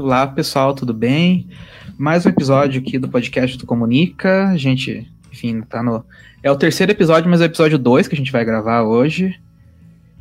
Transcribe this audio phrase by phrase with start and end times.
[0.00, 1.48] Olá, pessoal, tudo bem?
[1.98, 4.46] Mais um episódio aqui do podcast do Comunica.
[4.46, 6.04] A gente, enfim, tá no.
[6.40, 9.34] É o terceiro episódio, mas é o episódio 2 que a gente vai gravar hoje.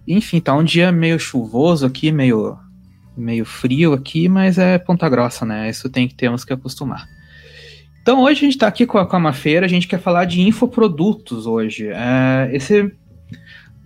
[0.07, 2.57] Enfim, tá um dia meio chuvoso aqui, meio,
[3.15, 5.69] meio frio aqui, mas é ponta grossa, né?
[5.69, 7.07] Isso tem que temos que acostumar.
[8.01, 10.25] Então hoje a gente está aqui com a, com a Mafeira, a gente quer falar
[10.25, 11.89] de infoprodutos hoje.
[11.89, 12.91] É, esse,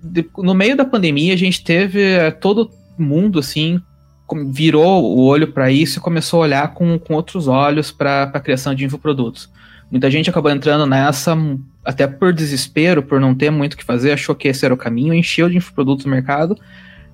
[0.01, 3.81] de, no meio da pandemia a gente teve é, todo mundo assim
[4.51, 8.39] virou o olho para isso e começou a olhar com, com outros olhos para a
[8.39, 9.49] criação de infoprodutos.
[9.89, 11.37] Muita gente acabou entrando nessa,
[11.83, 14.77] até por desespero, por não ter muito o que fazer, achou que esse era o
[14.77, 16.57] caminho, encheu de infoprodutos no mercado.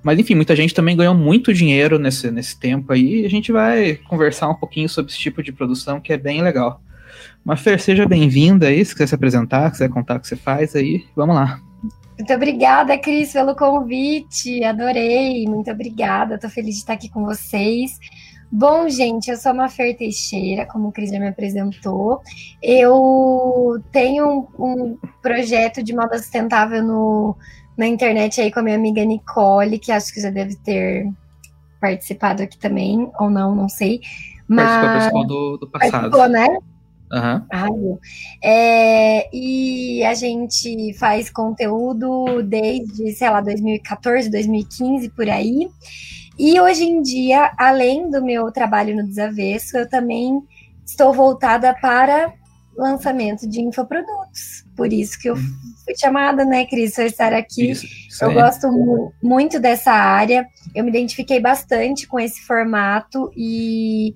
[0.04, 3.52] Mas enfim, muita gente também ganhou muito dinheiro nesse, nesse tempo aí, e a gente
[3.52, 6.82] vai conversar um pouquinho sobre esse tipo de produção que é bem legal.
[7.44, 11.04] Mafer, seja bem-vinda aí, se quiser se apresentar, quiser contar o que você faz aí,
[11.16, 11.60] vamos lá.
[12.18, 14.64] Muito obrigada, Cris, pelo convite.
[14.64, 15.46] Adorei.
[15.48, 16.36] Muito obrigada.
[16.36, 18.00] Estou feliz de estar aqui com vocês.
[18.52, 22.22] Bom, gente, eu sou a Mafer Teixeira, como o Cris já me apresentou.
[22.62, 27.36] Eu tenho um, um, projeto de moda sustentável no,
[27.78, 31.12] na internet aí com a minha amiga Nicole, que acho que já deve ter
[31.80, 34.00] participado aqui também, ou não, não sei.
[34.48, 34.66] Mas...
[34.66, 35.92] Participou do, do passado.
[35.92, 36.48] Participou, né?
[37.12, 37.98] Uhum.
[38.44, 45.70] é, e a gente faz conteúdo desde, sei lá, 2014, 2015, por aí.
[46.38, 50.42] E hoje em dia, além do meu trabalho no Desavesso, eu também
[50.86, 52.34] estou voltada para
[52.78, 54.64] lançamento de infoprodutos.
[54.76, 55.56] Por isso que eu uhum.
[55.84, 57.72] fui chamada, né, Cris, para estar aqui.
[57.72, 60.48] Isso, isso eu gosto mu muito dessa área.
[60.76, 64.14] Eu me identifiquei bastante com esse formato e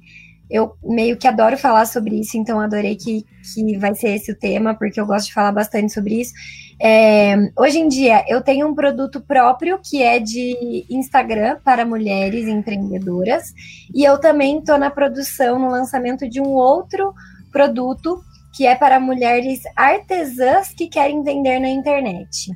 [0.52, 4.38] eu meio que adoro falar sobre isso, então adorei que, que vai ser esse o
[4.38, 6.34] tema, porque eu gosto de falar bastante sobre isso.
[6.80, 12.48] É, hoje em dia, eu tenho um produto próprio que é de Instagram para mulheres
[12.48, 13.54] empreendedoras,
[13.96, 17.14] e eu também estou na produção, no lançamento de um outro
[17.52, 18.22] produto
[18.54, 22.52] que é para mulheres artesãs que querem vender na internet.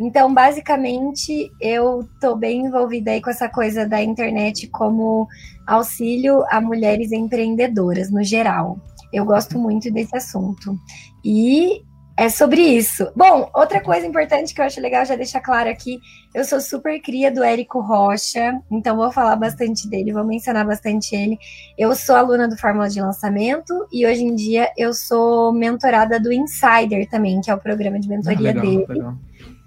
[0.00, 5.28] Então, basicamente, eu estou bem envolvida aí com essa coisa da internet como
[5.66, 8.78] auxílio a mulheres empreendedoras no geral.
[9.12, 10.74] Eu gosto muito desse assunto.
[11.22, 11.82] E
[12.16, 13.10] é sobre isso.
[13.14, 16.00] Bom, outra coisa importante que eu acho legal já deixar claro aqui,
[16.34, 21.14] eu sou super cria do Érico Rocha, então vou falar bastante dele, vou mencionar bastante
[21.14, 21.38] ele.
[21.78, 26.32] Eu sou aluna do Fórmula de Lançamento e hoje em dia eu sou mentorada do
[26.32, 28.86] Insider também, que é o programa de mentoria ah, legal, dele.
[28.88, 29.14] Legal.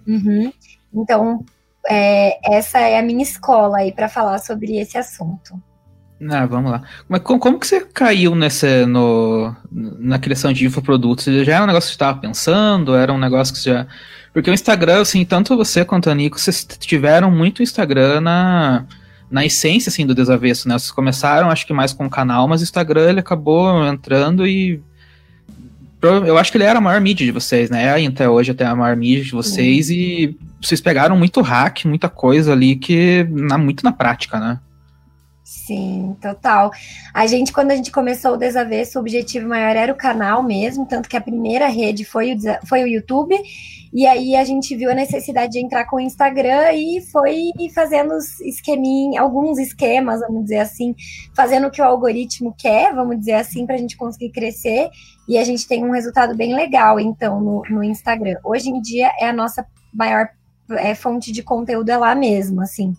[0.08, 0.52] Uhum.
[0.94, 1.46] Então,
[1.90, 5.62] é, essa é a minha escola aí para falar sobre esse assunto.
[6.30, 6.84] Ah, vamos lá.
[7.08, 11.25] Mas como, como que você caiu nessa, no, na criação de infoprodutos?
[11.25, 12.96] Já era um negócio que você estava pensando?
[12.96, 13.88] Era um negócio que você já...
[14.31, 18.86] Porque o Instagram, assim, tanto você quanto a Nico, vocês tiveram muito Instagram na,
[19.30, 20.78] na essência, assim, do desavesso, né?
[20.78, 24.81] Vocês começaram, acho que mais com o canal, mas o Instagram, ele acabou entrando e
[26.08, 28.06] eu acho que ele era a maior mídia de vocês, né?
[28.06, 29.96] Até hoje até a maior mídia de vocês uhum.
[29.96, 34.59] e vocês pegaram muito hack, muita coisa ali que na, muito na prática, né?
[35.53, 36.72] Sim, total.
[37.14, 40.86] A gente, quando a gente começou o Desavesso, o objetivo maior era o canal mesmo,
[40.86, 42.38] tanto que a primeira rede foi o,
[42.68, 43.40] foi o YouTube,
[43.94, 48.18] e aí a gente viu a necessidade de entrar com o Instagram e foi fazendo
[48.42, 50.96] esqueminha, alguns esquemas, vamos dizer assim,
[51.36, 54.90] fazendo o que o algoritmo quer, vamos dizer assim, para a gente conseguir crescer,
[55.30, 58.38] e a gente tem um resultado bem legal, então, no, no Instagram.
[58.44, 60.28] Hoje em dia é a nossa maior
[60.72, 62.94] é, fonte de conteúdo é lá mesmo, assim.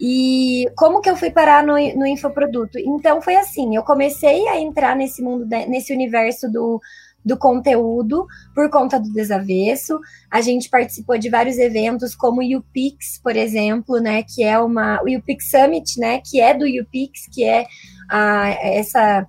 [0.00, 2.78] E como que eu fui parar no, no infoproduto?
[2.78, 6.80] Então foi assim, eu comecei a entrar nesse mundo, nesse universo do,
[7.22, 10.00] do conteúdo por conta do desavesso.
[10.30, 14.22] A gente participou de vários eventos, como o UPix, por exemplo, né?
[14.22, 15.02] Que é uma.
[15.02, 16.22] O UPix Summit, né?
[16.24, 17.66] Que é do UPix, que é
[18.08, 19.26] a, essa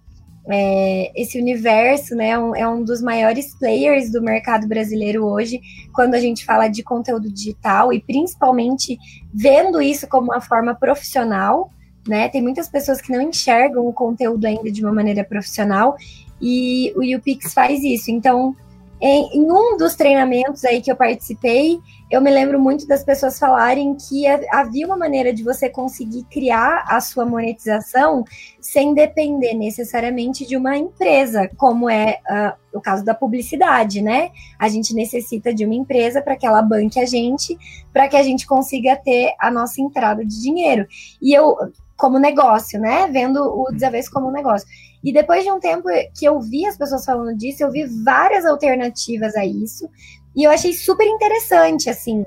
[0.50, 5.62] é, esse universo né, um, é um dos maiores players do mercado brasileiro hoje,
[5.94, 8.98] quando a gente fala de conteúdo digital e principalmente
[9.34, 11.72] vendo isso como uma forma profissional.
[12.08, 12.28] Né?
[12.30, 15.96] Tem muitas pessoas que não enxergam o conteúdo ainda de uma maneira profissional
[16.42, 18.10] e o UPix faz isso.
[18.10, 18.56] Então,
[19.00, 21.80] em, em, um dos treinamentos aí que eu participei,
[22.12, 26.84] eu me lembro muito das pessoas falarem que havia uma maneira de você conseguir criar
[26.90, 28.26] a sua monetização
[28.60, 34.32] sem depender necessariamente de uma empresa, como é uh, o caso da publicidade, né?
[34.60, 37.58] A gente necessita de uma empresa para que ela banque a gente,
[37.94, 40.86] para que a gente consiga ter a nossa entrada de dinheiro.
[41.22, 41.56] E eu,
[41.96, 43.08] como negócio, né?
[43.08, 44.68] Vendo o desavesso como um negócio.
[45.04, 48.46] E depois de um tempo que eu vi as pessoas falando disso, eu vi várias
[48.46, 49.90] alternativas a isso.
[50.36, 52.26] E eu achei super interessante, assim,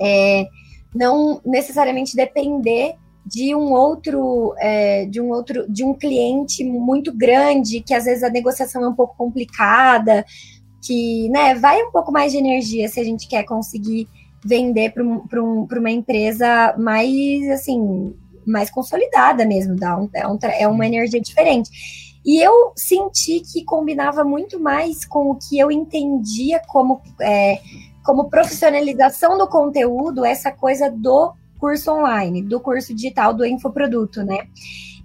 [0.00, 0.46] é,
[0.94, 2.94] não necessariamente depender
[3.26, 8.22] de um outro, é, de um outro, de um cliente muito grande, que às vezes
[8.22, 10.24] a negociação é um pouco complicada,
[10.84, 14.06] que né, vai um pouco mais de energia se a gente quer conseguir
[14.44, 18.14] vender para um, um, uma empresa mais assim
[18.46, 21.70] mais consolidada mesmo, dá um, é, é uma energia diferente.
[22.24, 27.60] E eu senti que combinava muito mais com o que eu entendia como, é,
[28.02, 34.38] como profissionalização do conteúdo, essa coisa do curso online, do curso digital do infoproduto, né?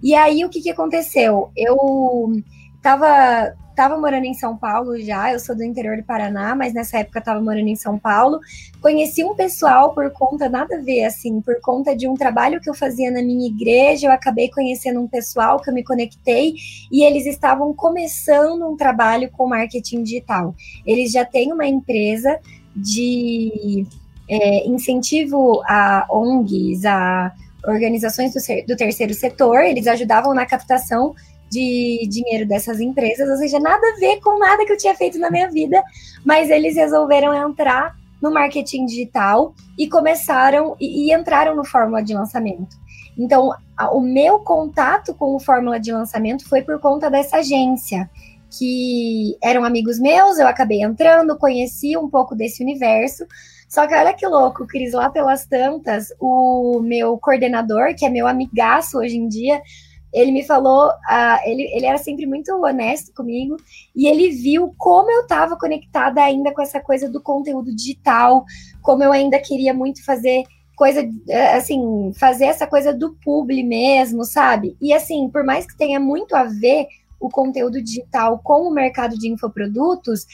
[0.02, 1.50] E aí o que, que aconteceu?
[1.54, 2.32] Eu
[2.80, 6.98] estava estava morando em São Paulo já, eu sou do interior do Paraná, mas nessa
[6.98, 8.38] época estava morando em São Paulo.
[8.82, 12.68] Conheci um pessoal por conta, nada a ver, assim, por conta de um trabalho que
[12.68, 16.54] eu fazia na minha igreja, eu acabei conhecendo um pessoal que eu me conectei
[16.92, 20.54] e eles estavam começando um trabalho com marketing digital.
[20.84, 22.38] Eles já têm uma empresa
[22.76, 23.86] de
[24.28, 27.32] é, incentivo a ONGs, a
[27.66, 31.14] organizações do, do terceiro setor, eles ajudavam na captação
[31.50, 35.18] de dinheiro dessas empresas, ou seja, nada a ver com nada que eu tinha feito
[35.18, 35.82] na minha vida,
[36.24, 42.14] mas eles resolveram entrar no marketing digital e começaram e, e entraram no fórmula de
[42.14, 42.78] lançamento.
[43.18, 48.08] Então, a, o meu contato com o fórmula de lançamento foi por conta dessa agência,
[48.50, 53.26] que eram amigos meus, eu acabei entrando, conheci um pouco desse universo.
[53.68, 58.26] Só que olha que louco, Cris, lá pelas tantas, o meu coordenador, que é meu
[58.26, 59.62] amigaço hoje em dia,
[60.12, 63.56] ele me falou, uh, ele, ele era sempre muito honesto comigo,
[63.94, 68.44] e ele viu como eu estava conectada ainda com essa coisa do conteúdo digital,
[68.82, 70.44] como eu ainda queria muito fazer
[70.80, 74.74] coisa, eh, assim, fazer essa coisa do publi mesmo, sabe?
[74.80, 76.86] E assim, por mais que tenha muito a ver
[77.20, 80.24] o conteúdo digital com o mercado de infoprodutos,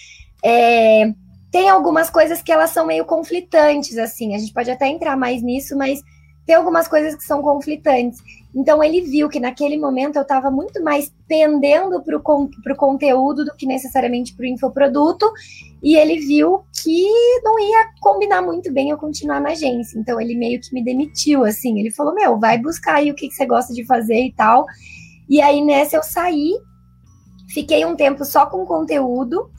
[0.44, 1.12] é,
[1.50, 5.42] tem algumas coisas que elas são meio conflitantes, assim, a gente pode até entrar mais
[5.42, 6.00] nisso, mas
[6.46, 8.20] tem algumas coisas que são conflitantes.
[8.56, 13.54] Então ele viu que naquele momento eu estava muito mais pendendo para o conteúdo do
[13.54, 15.30] que necessariamente para o infoproduto,
[15.82, 17.06] e ele viu que
[17.44, 19.98] não ia combinar muito bem eu continuar na agência.
[19.98, 21.78] Então ele meio que me demitiu, assim.
[21.78, 24.64] Ele falou: Meu, vai buscar aí o que, que você gosta de fazer e tal.
[25.28, 26.52] E aí nessa eu saí,
[27.52, 29.50] fiquei um tempo só com conteúdo,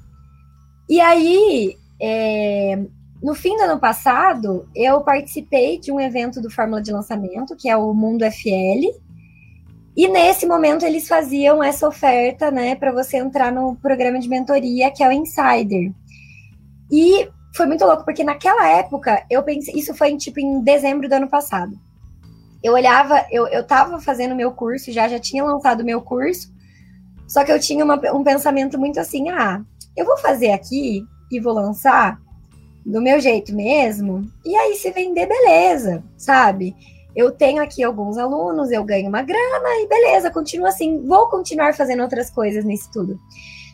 [0.89, 1.77] e aí.
[2.01, 2.79] É,
[3.21, 7.69] no fim do ano passado, eu participei de um evento do Fórmula de Lançamento, que
[7.69, 8.95] é o Mundo FL.
[9.95, 14.91] E nesse momento eles faziam essa oferta, né, para você entrar no programa de mentoria,
[14.91, 15.91] que é o Insider.
[16.91, 21.13] E foi muito louco, porque naquela época, eu pensei, isso foi tipo em dezembro do
[21.13, 21.73] ano passado.
[22.63, 26.53] Eu olhava, eu, eu tava fazendo meu curso, já já tinha lançado meu curso,
[27.27, 29.63] só que eu tinha uma, um pensamento muito assim, ah,
[29.95, 32.19] eu vou fazer aqui e vou lançar,
[32.87, 36.73] do meu jeito mesmo, e aí se vender, beleza, sabe?
[37.13, 41.75] Eu tenho aqui alguns alunos, eu ganho uma grana e beleza, continuo assim, vou continuar
[41.75, 43.19] fazendo outras coisas nisso tudo.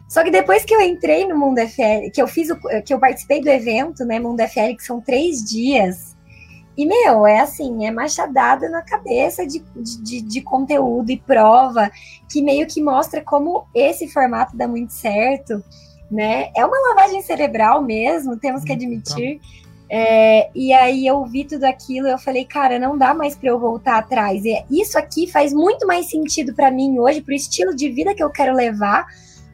[0.09, 2.99] Só que depois que eu entrei no Mundo FL, que eu fiz o, que eu
[2.99, 6.15] participei do evento, né, Mundo FL, que são três dias,
[6.75, 11.91] e, meu, é assim, é machadada na cabeça de, de, de, conteúdo e prova,
[12.27, 15.63] que meio que mostra como esse formato dá muito certo
[16.13, 16.51] né?
[16.55, 19.41] É uma lavagem cerebral mesmo, temos que hum, admitir.
[19.89, 23.59] É, e aí eu vi tudo aquilo, eu falei, cara, não dá mais para eu
[23.59, 24.43] voltar atrás.
[24.45, 28.23] E isso aqui faz muito mais sentido para mim hoje, pro estilo de vida que
[28.23, 29.05] eu quero levar,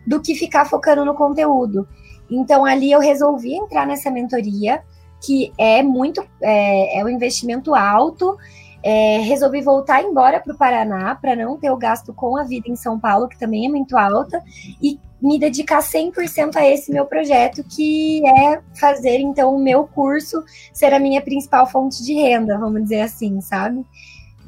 [0.05, 1.87] do que ficar focando no conteúdo.
[2.29, 4.81] Então ali eu resolvi entrar nessa mentoria,
[5.25, 8.37] que é muito, é, é um investimento alto.
[8.83, 12.69] É, resolvi voltar embora para o Paraná para não ter o gasto com a vida
[12.69, 14.41] em São Paulo, que também é muito alta,
[14.81, 20.43] e me dedicar 100% a esse meu projeto, que é fazer então o meu curso
[20.73, 23.85] ser a minha principal fonte de renda, vamos dizer assim, sabe?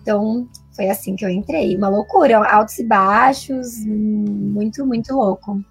[0.01, 1.75] Então, foi assim que eu entrei.
[1.75, 5.61] Uma loucura, altos e baixos, muito, muito louco.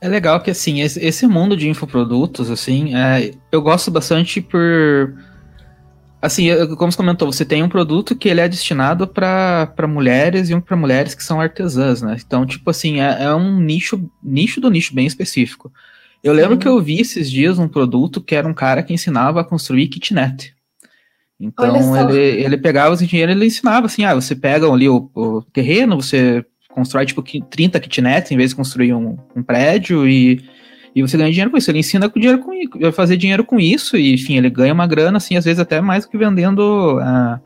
[0.00, 5.14] É legal que, assim, esse mundo de infoprodutos, assim, é, eu gosto bastante por
[6.26, 10.54] Assim, como você comentou, você tem um produto que ele é destinado para mulheres e
[10.54, 12.16] um para mulheres que são artesãs, né?
[12.24, 15.72] Então, tipo assim, é, é, um nicho, nicho do nicho bem específico.
[16.24, 16.58] Eu lembro uhum.
[16.58, 19.86] que eu vi esses dias um produto que era um cara que ensinava a construir
[19.86, 20.52] kitnet.
[21.38, 25.08] Então, ele, ele pegava os dinheiro e ele ensinava assim, ah, você pega ali o,
[25.14, 30.42] o terreno, você constrói tipo 30 kitnets em vez de construir um, um prédio e
[30.96, 31.70] e você ganha dinheiro com isso.
[31.70, 35.18] Ele ensina com dinheiro com fazer dinheiro com isso, e enfim, ele ganha uma grana,
[35.18, 37.38] assim, às vezes até mais que vendendo uh,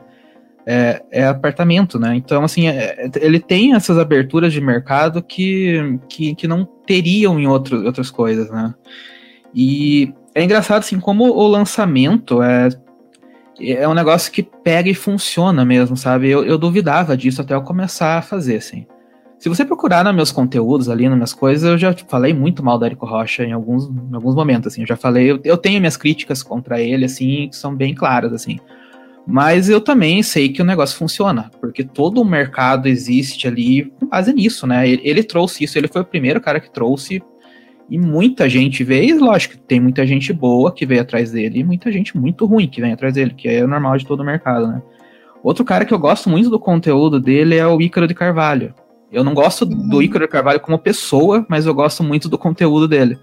[0.65, 2.15] é, é, apartamento, né?
[2.15, 7.45] Então, assim, é, ele tem essas aberturas de mercado que, que, que não teriam em
[7.45, 8.73] outro, outras coisas, né?
[9.53, 12.69] E é engraçado, assim, como o lançamento é.
[13.59, 16.29] é um negócio que pega e funciona mesmo, sabe?
[16.29, 18.87] Eu, eu duvidava disso até eu começar a fazer, assim.
[19.41, 22.77] Se você procurar nos meus conteúdos ali, nas minhas coisas, eu já falei muito mal
[22.77, 24.81] do Érico Rocha em alguns, em alguns momentos, assim.
[24.81, 28.33] Eu já falei, eu, eu tenho minhas críticas contra ele, assim, que são bem claras,
[28.33, 28.59] assim.
[29.25, 34.05] Mas eu também sei que o negócio funciona, porque todo o mercado existe ali com
[34.05, 34.87] base nisso, né?
[34.87, 37.19] Ele, ele, trouxe isso, ele foi o primeiro cara que trouxe,
[37.89, 41.91] e muita gente veio, lógico, tem muita gente boa que veio atrás dele, e muita
[41.91, 44.83] gente muito ruim que vem atrás dele, que é normal de todo o mercado, né?
[45.41, 48.75] Outro cara que eu gosto muito do conteúdo dele é o Ícaro de Carvalho.
[49.11, 49.89] Eu não gosto uhum.
[49.89, 53.19] do Ícaro Carvalho como pessoa, mas eu gosto muito do conteúdo dele.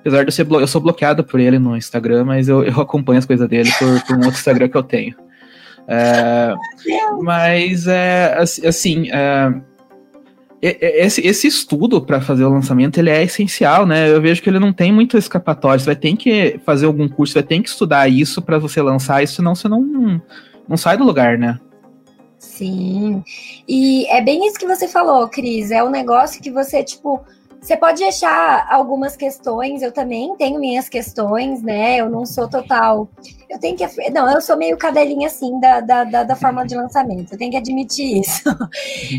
[0.00, 3.18] Apesar de eu ser eu sou bloqueado por ele no Instagram, mas eu, eu acompanho
[3.18, 5.14] as coisas dele por, por um outro Instagram que eu tenho.
[5.88, 6.54] É,
[7.22, 9.52] mas é assim, é,
[10.60, 14.10] esse, esse estudo para fazer o lançamento ele é essencial, né?
[14.10, 15.80] Eu vejo que ele não tem muito escapatório.
[15.80, 19.22] Você vai ter que fazer algum curso, vai ter que estudar isso para você lançar
[19.22, 20.20] isso, senão você não,
[20.68, 21.60] não sai do lugar, né?
[22.46, 23.22] Sim.
[23.68, 25.70] E é bem isso que você falou, Cris.
[25.70, 27.22] É um negócio que você, tipo,
[27.60, 31.96] você pode achar algumas questões, eu também tenho minhas questões, né?
[31.96, 33.08] Eu não sou total.
[33.48, 33.86] Eu tenho que.
[34.10, 37.50] Não, eu sou meio cadelinha assim da, da, da, da forma de lançamento, eu tenho
[37.50, 38.42] que admitir isso.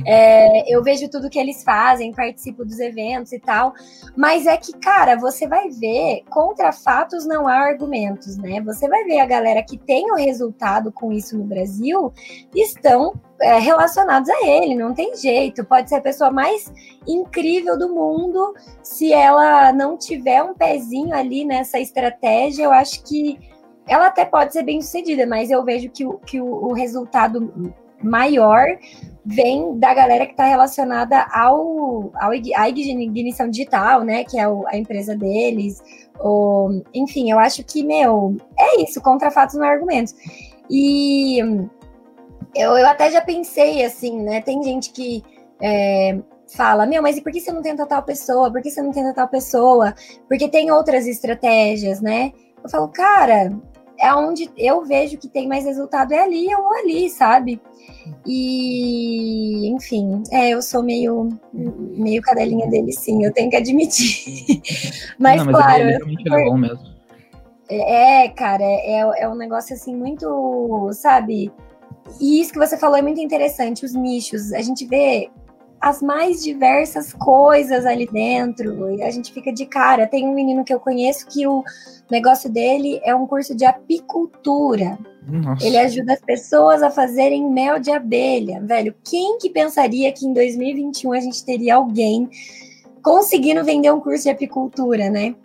[0.05, 3.73] É, eu vejo tudo que eles fazem, participo dos eventos e tal,
[4.15, 8.61] mas é que, cara, você vai ver, contra fatos não há argumentos, né?
[8.61, 12.13] Você vai ver a galera que tem o resultado com isso no Brasil
[12.53, 15.63] estão é, relacionados a ele, não tem jeito.
[15.63, 16.71] Pode ser a pessoa mais
[17.07, 18.53] incrível do mundo,
[18.83, 23.39] se ela não tiver um pezinho ali nessa estratégia, eu acho que
[23.87, 27.73] ela até pode ser bem sucedida, mas eu vejo que o, que o, o resultado
[28.01, 28.65] maior
[29.25, 34.23] vem da galera que está relacionada ao, ao à ignição digital, né?
[34.23, 35.81] Que é o, a empresa deles.
[36.19, 40.13] Ou, enfim, eu acho que, meu, é isso, contra fatos no argumentos.
[40.69, 41.39] E
[42.55, 44.41] eu, eu até já pensei assim, né?
[44.41, 45.23] Tem gente que
[45.61, 46.17] é,
[46.55, 48.51] fala, meu, mas e por que você não tenta tal pessoa?
[48.51, 49.93] Por que você não tenta tal pessoa?
[50.27, 52.31] Porque tem outras estratégias, né?
[52.63, 53.51] Eu falo, cara,
[53.99, 57.59] é onde eu vejo que tem mais resultado é ali ou ali, sabe?
[58.25, 64.61] E, enfim, é, eu sou meio, meio cadelinha dele, sim, eu tenho que admitir.
[65.17, 65.83] mas, Não, mas claro.
[65.83, 66.97] Ele é bom mesmo.
[67.69, 71.51] É, cara, é, é um negócio assim muito, sabe?
[72.19, 74.53] E isso que você falou é muito interessante, os nichos.
[74.53, 75.29] A gente vê
[75.79, 78.91] as mais diversas coisas ali dentro.
[78.91, 80.07] E a gente fica de cara.
[80.07, 81.63] Tem um menino que eu conheço que o
[82.09, 84.97] negócio dele é um curso de apicultura.
[85.27, 85.65] Nossa.
[85.65, 88.61] Ele ajuda as pessoas a fazerem mel de abelha.
[88.61, 92.29] Velho, quem que pensaria que em 2021 a gente teria alguém
[93.01, 95.35] conseguindo vender um curso de apicultura, né?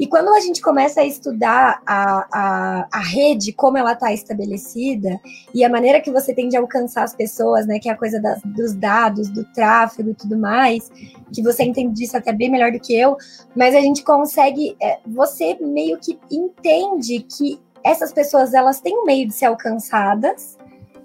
[0.00, 5.20] E quando a gente começa a estudar a, a, a rede, como ela está estabelecida,
[5.52, 8.18] e a maneira que você tem de alcançar as pessoas, né, que é a coisa
[8.18, 10.90] das, dos dados, do tráfego e tudo mais,
[11.30, 13.14] que você entende disso até bem melhor do que eu,
[13.54, 19.04] mas a gente consegue, é, você meio que entende que essas pessoas, elas têm um
[19.04, 20.56] meio de ser alcançadas,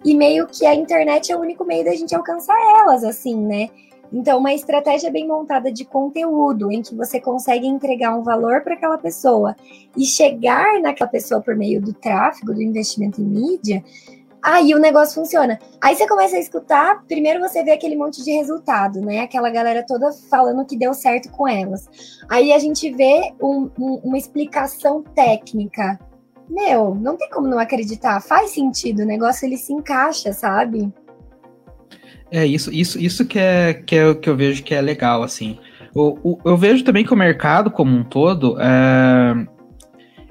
[0.06, 3.70] e meio que a internet é o único meio da gente alcançar elas, assim, né?
[4.12, 8.76] Então, uma estratégia bem montada de conteúdo, em que você consegue entregar um valor para
[8.76, 9.56] aquela pessoa
[9.98, 13.84] e chegar naquela pessoa por meio do tráfego, do investimento em mídia,
[14.42, 15.60] aí o negócio funciona.
[15.82, 19.22] Aí você começa a escutar, primeiro você vê aquele monte de resultado, né?
[19.22, 21.90] Aquela galera toda falando que deu certo com elas.
[22.30, 26.00] Aí a gente vê um, um, uma explicação técnica.
[26.48, 28.22] Meu, não tem como não acreditar.
[28.22, 30.94] Faz sentido, o negócio ele se encaixa, sabe?
[32.32, 35.24] É, isso, isso, isso que é, que é o que eu vejo que é legal,
[35.24, 35.58] assim.
[35.94, 39.48] O, o, eu vejo também que o mercado como um todo, é,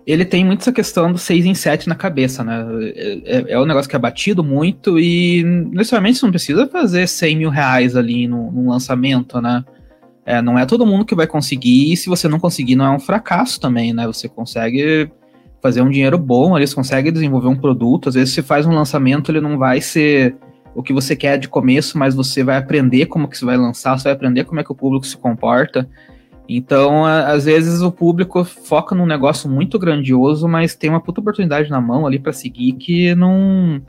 [0.07, 2.67] ele tem muito essa questão do 6 em 7 na cabeça, né?
[2.95, 7.09] É, é, é um negócio que é batido muito e necessariamente você não precisa fazer
[7.09, 9.65] 100 mil reais ali no, no lançamento, né?
[10.27, 12.91] É, não é todo mundo que vai conseguir, e se você não conseguir, não é
[12.91, 14.07] um fracasso também, né?
[14.07, 15.11] Você consegue
[15.63, 18.09] fazer um dinheiro bom ali, você consegue desenvolver um produto.
[18.11, 20.37] Às vezes, se faz um lançamento, ele não vai ser
[20.75, 23.99] o que você quer de começo, mas você vai aprender como que você vai lançar,
[23.99, 25.89] você vai aprender como é que o público se comporta.
[26.49, 31.71] Então, às vezes o público foca num negócio muito grandioso, mas tem uma puta oportunidade
[31.71, 33.81] na mão ali para seguir que não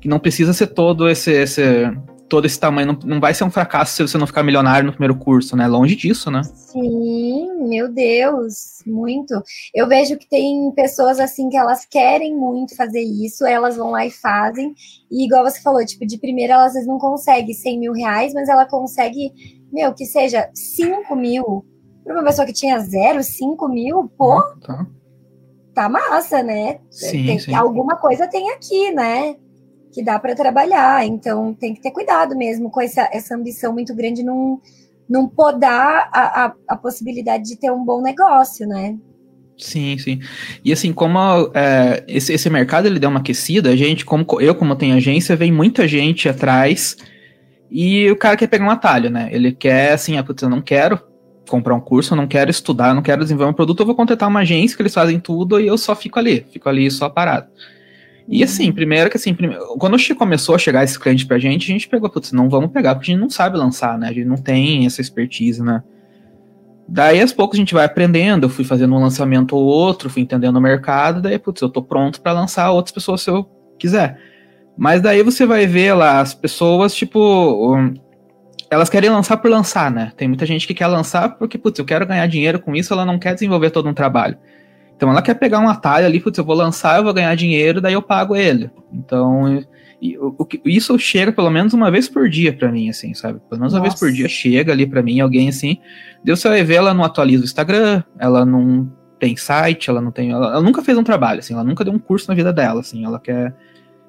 [0.00, 1.90] que não precisa ser todo esse, esse
[2.28, 2.88] todo esse tamanho.
[2.88, 5.66] Não, não vai ser um fracasso se você não ficar milionário no primeiro curso, né?
[5.66, 6.42] Longe disso, né?
[6.42, 9.42] Sim, meu Deus, muito.
[9.74, 14.04] Eu vejo que tem pessoas assim que elas querem muito fazer isso, elas vão lá
[14.06, 14.74] e fazem.
[15.10, 18.32] E igual você falou, tipo, de primeira elas às vezes não conseguem 100 mil reais,
[18.34, 19.32] mas ela consegue,
[19.72, 21.64] meu, que seja 5 mil.
[22.04, 24.32] Para uma pessoa que tinha zero, 5 mil, pô.
[24.32, 24.86] Ah, tá.
[25.74, 26.80] tá massa, né?
[26.90, 27.54] Sim, tem, sim.
[27.54, 29.36] Alguma coisa tem aqui, né?
[29.94, 31.06] Que dá para trabalhar.
[31.06, 34.60] Então tem que ter cuidado mesmo com essa, essa ambição muito grande, não,
[35.08, 38.96] não podar a, a, a possibilidade de ter um bom negócio, né?
[39.56, 40.20] Sim, sim.
[40.64, 41.18] E assim, como
[41.54, 45.36] é, esse, esse mercado ele deu uma aquecida, a gente, como eu, como tenho agência,
[45.36, 46.96] vem muita gente atrás
[47.70, 49.28] e o cara quer pegar um atalho, né?
[49.30, 51.00] Ele quer assim, ah, putz, eu não quero
[51.48, 53.94] comprar um curso, eu não quero estudar, eu não quero desenvolver um produto, eu vou
[53.94, 57.08] contratar uma agência que eles fazem tudo e eu só fico ali, fico ali só
[57.08, 57.46] parado.
[58.26, 61.72] E assim, primeiro que assim, primeiro, quando começou a chegar esse cliente pra gente, a
[61.74, 64.08] gente pegou, putz, não vamos pegar, porque a gente não sabe lançar, né?
[64.08, 65.82] A gente não tem essa expertise, né?
[66.86, 68.44] Daí, aos poucos, a gente vai aprendendo.
[68.44, 71.20] Eu fui fazendo um lançamento ou outro, fui entendendo o mercado.
[71.20, 73.44] Daí, putz, eu tô pronto para lançar outras pessoas se eu
[73.78, 74.18] quiser.
[74.76, 77.76] Mas daí você vai ver lá as pessoas, tipo.
[78.70, 80.12] elas querem lançar por lançar, né?
[80.16, 83.04] Tem muita gente que quer lançar porque, putz, eu quero ganhar dinheiro com isso, ela
[83.04, 84.36] não quer desenvolver todo um trabalho.
[84.96, 87.80] Então ela quer pegar um atalho ali, putz, eu vou lançar, eu vou ganhar dinheiro,
[87.80, 88.70] daí eu pago ele.
[88.92, 89.64] Então,
[90.64, 93.40] isso chega pelo menos uma vez por dia para mim, assim, sabe?
[93.48, 93.90] Pelo menos uma Nossa.
[93.90, 95.78] vez por dia chega ali para mim alguém assim.
[96.24, 100.30] Você vai ver, ela não atualiza o Instagram, ela não tem site, ela não tem.
[100.30, 102.80] Ela, ela, nunca fez um trabalho, assim, ela nunca deu um curso na vida dela,
[102.80, 103.54] assim, ela quer.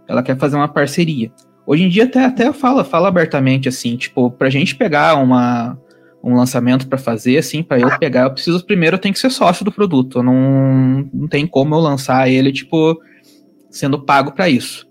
[0.08, 1.32] Ela quer fazer uma parceria.
[1.66, 5.78] Hoje em dia até, até fala, fala abertamente, assim, tipo, pra gente pegar uma,
[6.26, 9.30] um lançamento para fazer, assim, para eu pegar, eu preciso primeiro, eu tenho que ser
[9.30, 10.24] sócio do produto.
[10.24, 13.00] Não, não tem como eu lançar ele, tipo,
[13.70, 14.88] sendo pago para isso.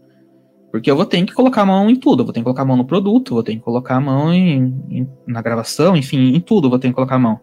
[0.70, 2.62] Porque eu vou ter que colocar a mão em tudo, eu vou ter que colocar
[2.62, 6.34] a mão no produto, vou ter que colocar a mão em, em, na gravação, enfim,
[6.34, 7.40] em tudo eu vou ter que colocar a mão.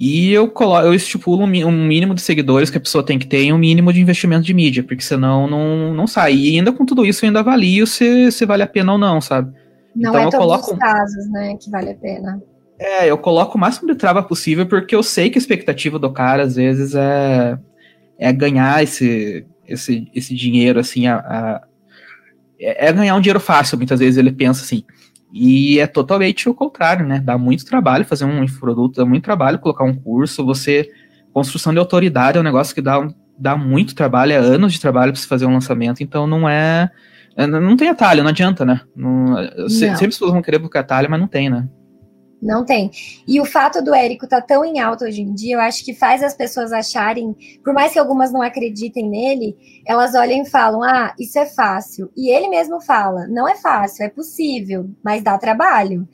[0.00, 3.26] E eu, colo eu estipulo um, um mínimo de seguidores que a pessoa tem que
[3.26, 6.34] ter e um mínimo de investimento de mídia, porque senão não, não sai.
[6.34, 9.20] E ainda com tudo isso eu ainda avalio se, se vale a pena ou não,
[9.20, 9.52] sabe?
[9.94, 12.42] Não Então é eu todos coloco- os casos, né, que vale a pena.
[12.78, 16.12] É, eu coloco o máximo de trava possível, porque eu sei que a expectativa do
[16.12, 17.56] cara, às vezes, é,
[18.18, 21.62] é ganhar esse, esse, esse dinheiro, assim, a, a-
[22.58, 24.84] é é ganhar um dinheiro fácil, muitas vezes ele pensa assim.
[25.32, 27.20] E é totalmente o contrário, né?
[27.20, 30.88] Dá muito trabalho fazer um produto, dá muito trabalho colocar um curso, você.
[31.32, 34.80] Construção de autoridade é um negócio que dá, um- dá muito trabalho, é anos de
[34.80, 36.88] trabalho para você fazer um lançamento, então não é.
[37.36, 38.80] é, Não tem atalho, não adianta, né?
[38.94, 39.36] Não,
[39.68, 39.94] se- Não.
[39.96, 41.68] Sempre as pessoas vão querer buscar atalho, mas não tem, né?
[42.40, 42.90] Não tem.
[43.26, 45.94] E o fato do Érico tá tão em alta hoje em dia, eu acho que
[45.94, 50.82] faz as pessoas acharem, por mais que algumas não acreditem nele, elas olham e falam:
[50.82, 52.10] ah, isso é fácil.
[52.16, 56.06] E ele mesmo fala: não é fácil, é possível, mas dá trabalho.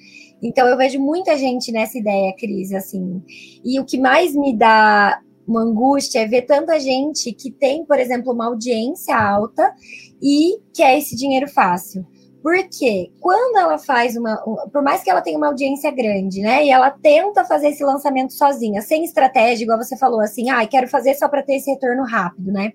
[0.42, 3.22] Então eu vejo muita gente nessa ideia, Cris, assim.
[3.64, 7.98] E o que mais me dá uma angústia é ver tanta gente que tem, por
[7.98, 9.74] exemplo, uma audiência alta
[10.22, 12.06] e quer esse dinheiro fácil.
[12.42, 14.42] Porque quando ela faz uma.
[14.46, 16.64] um- Por mais que ela tenha uma audiência grande, né?
[16.64, 20.88] E ela tenta fazer esse lançamento sozinha, sem estratégia, igual você falou, assim, ah, quero
[20.88, 22.72] fazer só para ter esse retorno rápido, né?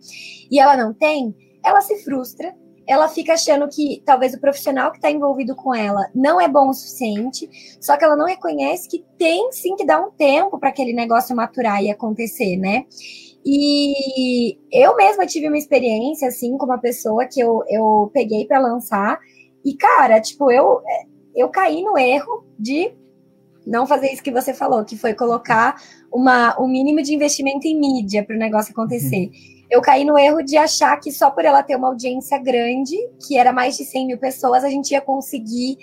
[0.51, 2.53] E ela não tem, ela se frustra,
[2.87, 6.69] ela fica achando que talvez o profissional que está envolvido com ela não é bom
[6.69, 7.49] o suficiente,
[7.81, 11.35] só que ela não reconhece que tem sim que dar um tempo para aquele negócio
[11.35, 12.85] maturar e acontecer, né?
[13.43, 18.59] E eu mesma tive uma experiência assim com uma pessoa que eu, eu peguei para
[18.59, 19.19] lançar
[19.65, 20.81] e, cara, tipo, eu,
[21.35, 22.93] eu caí no erro de
[23.65, 25.75] não fazer isso que você falou, que foi colocar
[26.13, 29.31] uma, um mínimo de investimento em mídia para o negócio acontecer.
[29.69, 32.95] Eu caí no erro de achar que só por ela ter uma audiência grande,
[33.27, 35.77] que era mais de 100 mil pessoas, a gente ia conseguir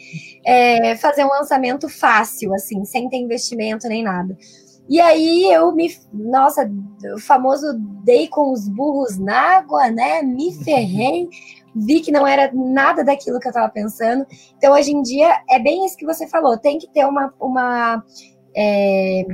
[0.46, 4.36] é, fazer um lançamento fácil, assim, sem ter investimento nem nada.
[4.88, 5.90] E aí eu me.
[6.12, 6.70] Nossa,
[7.14, 7.66] o famoso
[8.04, 10.22] dei com os burros na água, né?
[10.22, 11.28] Me ferrei
[11.74, 14.26] vi que não era nada daquilo que eu estava pensando.
[14.56, 18.04] Então, hoje em dia, é bem isso que você falou, tem que ter uma, uma
[18.54, 19.24] é,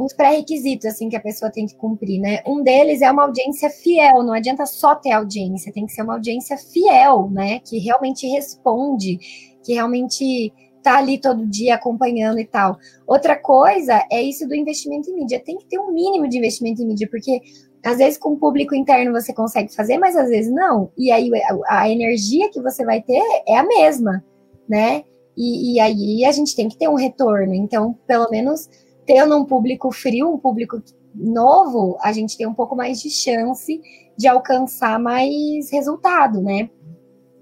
[0.00, 2.40] uns pré-requisitos assim que a pessoa tem que cumprir, né?
[2.46, 6.14] Um deles é uma audiência fiel, não adianta só ter audiência, tem que ser uma
[6.14, 7.60] audiência fiel, né?
[7.60, 9.18] Que realmente responde,
[9.62, 10.52] que realmente
[10.82, 12.78] tá ali todo dia acompanhando e tal.
[13.06, 15.42] Outra coisa é isso do investimento em mídia.
[15.44, 17.40] Tem que ter um mínimo de investimento em mídia, porque
[17.84, 20.90] às vezes com o público interno você consegue fazer, mas às vezes não.
[20.96, 21.30] E aí
[21.66, 24.24] a, energia que você vai ter é a mesma,
[24.68, 25.04] né?
[25.36, 27.54] E, e, aí a gente tem que ter um retorno.
[27.54, 28.68] Então, pelo menos
[29.06, 30.82] tendo um público frio, um público
[31.14, 33.80] novo, a gente tem um pouco mais de chance
[34.16, 36.68] de alcançar mais resultado, né?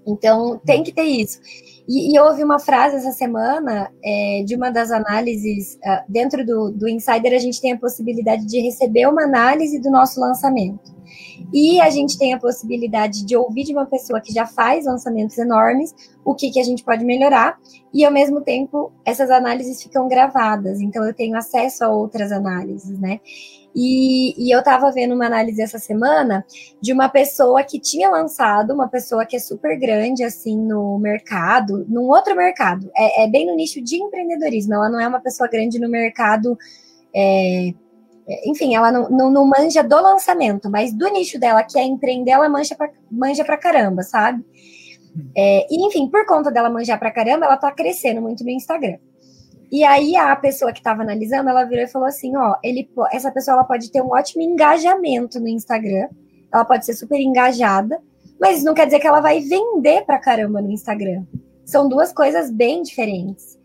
[0.07, 1.39] Então, tem que ter isso.
[1.89, 6.69] E, e houve uma frase essa semana é, de uma das análises, uh, dentro do,
[6.71, 10.93] do Insider, a gente tem a possibilidade de receber uma análise do nosso lançamento.
[11.51, 15.35] E a gente tem a possibilidade de ouvir de uma pessoa que já faz lançamentos
[15.39, 17.57] enormes o que, que a gente pode melhorar,
[17.91, 22.99] e ao mesmo tempo essas análises ficam gravadas, então eu tenho acesso a outras análises,
[22.99, 23.19] né?
[23.81, 26.45] E, e, eu tava vendo uma análise essa semana
[26.81, 31.85] de uma pessoa que tinha lançado, uma pessoa que é super grande, assim, no mercado,
[31.87, 32.91] num outro mercado.
[32.93, 34.73] É, é bem no nicho de empreendedorismo.
[34.73, 36.57] Ela não é uma pessoa grande no mercado.
[37.15, 37.69] É,
[38.27, 41.83] é enfim, ela não, não, não, manja do lançamento, mas do nicho dela, que é
[41.83, 44.43] empreender, ela manja pra, manja pra caramba, sabe?
[45.33, 48.97] É, e, enfim, por conta dela manjar pra caramba, ela tá crescendo muito no Instagram.
[49.71, 53.31] E aí a pessoa que estava analisando, ela virou e falou assim, ó, ele, essa
[53.31, 56.09] pessoa ela pode ter um ótimo engajamento no Instagram,
[56.51, 58.01] ela pode ser super engajada,
[58.39, 61.23] mas não quer dizer que ela vai vender pra caramba no Instagram.
[61.65, 63.59] São duas coisas bem diferentes.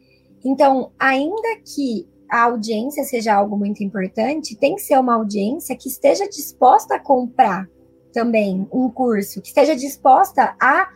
[0.44, 5.88] Então, ainda que a audiência seja algo muito importante, tem que ser uma audiência que
[5.88, 7.66] esteja disposta a comprar
[8.12, 10.88] também um curso, que esteja disposta a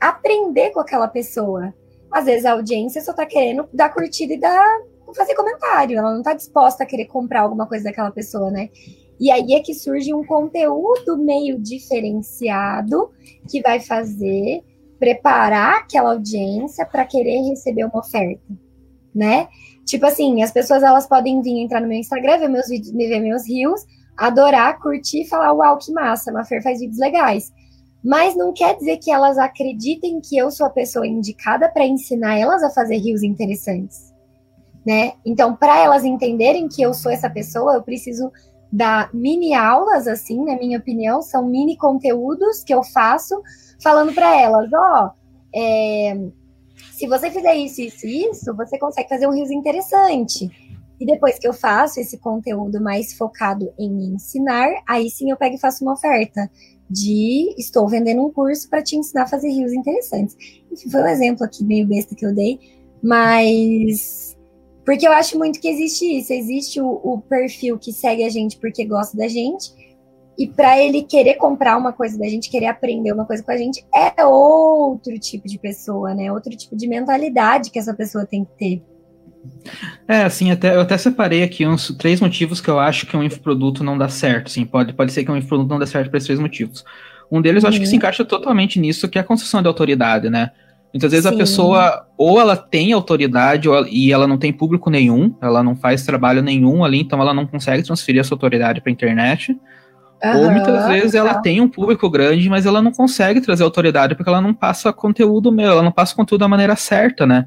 [0.00, 1.74] aprender com aquela pessoa.
[2.10, 4.80] Às vezes a audiência só tá querendo dar curtida e dar
[5.14, 8.68] fazer comentário, ela não tá disposta a querer comprar alguma coisa daquela pessoa, né?
[9.18, 13.10] E aí é que surge um conteúdo meio diferenciado
[13.50, 14.62] que vai fazer
[14.98, 18.42] preparar aquela audiência para querer receber uma oferta,
[19.14, 19.48] né?
[19.84, 23.20] Tipo assim, as pessoas elas podem vir entrar no meu Instagram, ver meus vídeos, ver
[23.20, 23.84] meus rios,
[24.16, 27.50] adorar, curtir, falar uau que massa, a faz vídeos legais.
[28.02, 32.38] Mas não quer dizer que elas acreditem que eu sou a pessoa indicada para ensinar
[32.38, 34.12] elas a fazer rios interessantes,
[34.86, 35.12] né?
[35.24, 38.32] Então, para elas entenderem que eu sou essa pessoa, eu preciso
[38.72, 43.42] dar mini aulas, assim, na minha opinião, são mini conteúdos que eu faço
[43.82, 45.10] falando para elas, ó, oh,
[45.54, 46.16] é,
[46.92, 50.50] se você fizer isso, isso, isso, você consegue fazer um rios interessante.
[51.00, 55.56] E depois que eu faço esse conteúdo mais focado em ensinar, aí sim eu pego
[55.56, 56.50] e faço uma oferta
[56.90, 60.36] de estou vendendo um curso para te ensinar a fazer rios interessantes.
[60.72, 62.58] Enfim, foi um exemplo aqui meio besta que eu dei,
[63.02, 64.36] mas
[64.84, 68.58] porque eu acho muito que existe isso, existe o, o perfil que segue a gente
[68.58, 69.72] porque gosta da gente,
[70.40, 73.56] e para ele querer comprar uma coisa da gente, querer aprender uma coisa com a
[73.58, 76.32] gente, é outro tipo de pessoa, né?
[76.32, 78.82] Outro tipo de mentalidade que essa pessoa tem que ter.
[80.06, 83.22] É, assim, até, eu até separei aqui uns três motivos que eu acho que um
[83.22, 84.48] infoproduto não dá certo.
[84.48, 86.84] Assim, pode, pode ser que um infoproduto não dê certo por esses três motivos.
[87.30, 87.68] Um deles uhum.
[87.68, 87.98] eu acho que se uhum.
[87.98, 90.50] encaixa totalmente nisso, que é a construção de autoridade, né?
[90.92, 91.34] Muitas vezes Sim.
[91.34, 95.76] a pessoa, ou ela tem autoridade ou, e ela não tem público nenhum, ela não
[95.76, 99.56] faz trabalho nenhum ali, então ela não consegue transferir essa autoridade para a internet.
[100.22, 104.16] Uhum, ou muitas vezes ela tem um público grande, mas ela não consegue trazer autoridade
[104.16, 107.46] porque ela não passa conteúdo meu, ela não passa conteúdo da maneira certa, né?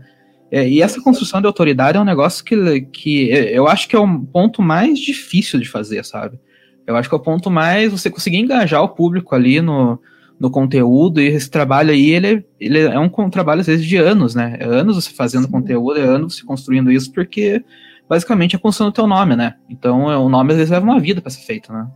[0.53, 3.99] É, e essa construção de autoridade é um negócio que, que eu acho que é
[3.99, 6.39] o ponto mais difícil de fazer, sabe?
[6.85, 9.99] Eu acho que é o ponto mais você conseguir engajar o público ali no,
[10.39, 13.97] no conteúdo, e esse trabalho aí, ele, ele é um, um trabalho, às vezes, de
[13.97, 14.55] anos, né?
[14.59, 15.51] É anos você fazendo Sim.
[15.53, 17.65] conteúdo, é anos você construindo isso, porque
[18.07, 19.55] basicamente é construindo o teu nome, né?
[19.67, 21.87] Então, é, o nome às vezes leva uma vida para ser feito, né?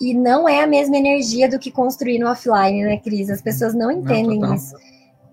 [0.00, 3.28] E não é a mesma energia do que construir no offline, né, Cris?
[3.28, 4.76] As pessoas não entendem não, isso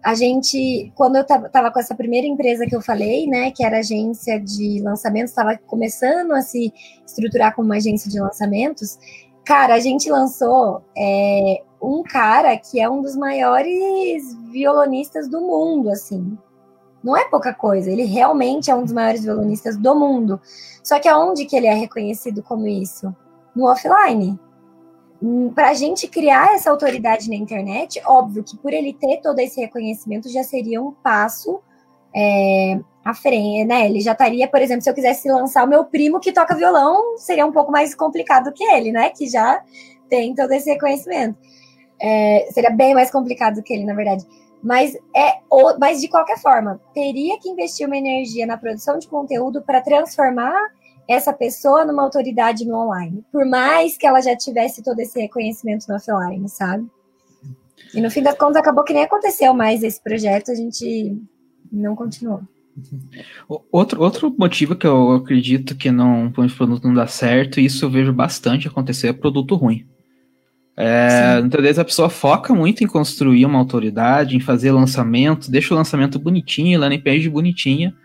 [0.04, 3.80] a gente, quando eu estava com essa primeira empresa que eu falei, né, que era
[3.80, 6.74] agência de lançamentos, estava começando a se
[7.06, 8.98] estruturar como uma agência de lançamentos,
[9.44, 15.90] cara, a gente lançou é, um cara que é um dos maiores violonistas do mundo,
[15.90, 16.38] assim.
[17.04, 20.42] Não é pouca coisa, ele realmente é um dos maiores violonistas do mundo.
[20.84, 23.16] Só que aonde que ele é reconhecido como isso?
[23.56, 24.40] No offline
[25.56, 29.60] para a gente criar essa autoridade na internet, óbvio que por ele ter todo esse
[29.60, 31.60] reconhecimento já seria um passo
[32.16, 33.88] é, à frente, né?
[33.88, 37.18] Ele já estaria, por exemplo, se eu quisesse lançar o meu primo que toca violão,
[37.18, 39.10] seria um pouco mais complicado que ele, né?
[39.10, 39.62] Que já
[40.10, 41.38] tem todo esse reconhecimento.
[42.00, 44.26] É, seria bem mais complicado que ele, na verdade.
[44.62, 45.40] Mas é,
[45.80, 50.56] mas de qualquer forma, teria que investir uma energia na produção de conteúdo para transformar
[51.08, 55.86] essa pessoa numa autoridade no online, por mais que ela já tivesse todo esse reconhecimento
[55.88, 56.86] no offline, sabe?
[57.94, 61.18] E no fim das contas acabou que nem aconteceu mais esse projeto, a gente
[61.72, 62.42] não continuou.
[63.72, 67.86] Outro, outro motivo que eu acredito que não o produto não dá certo, e isso
[67.86, 69.86] eu vejo bastante acontecer, é produto ruim.
[70.76, 75.74] É, muitas vezes a pessoa foca muito em construir uma autoridade, em fazer lançamento, deixa
[75.74, 77.96] o lançamento bonitinho, landing page bonitinha,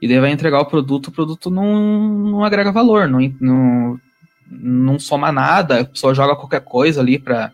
[0.00, 4.00] e daí vai entregar o produto, o produto não, não agrega valor, não, não,
[4.50, 7.52] não soma nada, a pessoa joga qualquer coisa ali para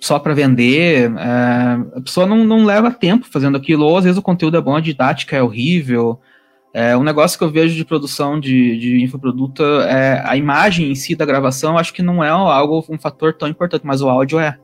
[0.00, 4.18] só para vender, é, a pessoa não, não leva tempo fazendo aquilo, ou às vezes
[4.18, 6.18] o conteúdo é bom, a didática é horrível.
[6.74, 10.94] É, um negócio que eu vejo de produção de, de infoproduto é a imagem em
[10.96, 14.40] si da gravação, acho que não é algo, um fator tão importante, mas o áudio
[14.40, 14.58] é.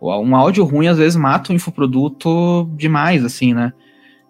[0.00, 3.72] Um áudio ruim às vezes mata o infoproduto demais, assim, né?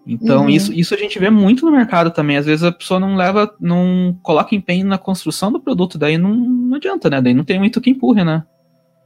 [0.07, 0.49] Então, uhum.
[0.49, 2.37] isso, isso a gente vê muito no mercado também.
[2.37, 6.35] Às vezes a pessoa não leva, não coloca empenho na construção do produto, daí não,
[6.35, 7.21] não adianta, né?
[7.21, 8.45] Daí não tem muito que empurre, né?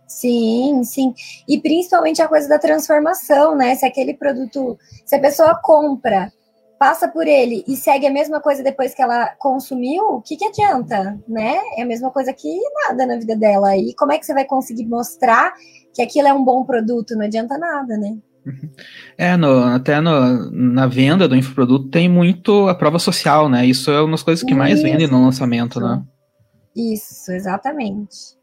[0.06, 1.14] Sim, sim.
[1.48, 3.74] E principalmente a coisa da transformação, né?
[3.76, 6.30] Se aquele produto, se a pessoa compra,
[6.78, 10.44] passa por ele e segue a mesma coisa depois que ela consumiu, o que, que
[10.44, 11.60] adianta, né?
[11.76, 13.76] É a mesma coisa que nada na vida dela.
[13.76, 15.54] E como é que você vai conseguir mostrar
[15.94, 17.14] que aquilo é um bom produto?
[17.14, 18.18] Não adianta nada, né?
[19.18, 23.66] É, no, até no, na venda do infoproduto tem muito a prova social, né?
[23.66, 24.82] Isso é uma das coisas que mais Isso.
[24.82, 26.02] vende no lançamento, né?
[26.74, 28.40] Isso, exatamente.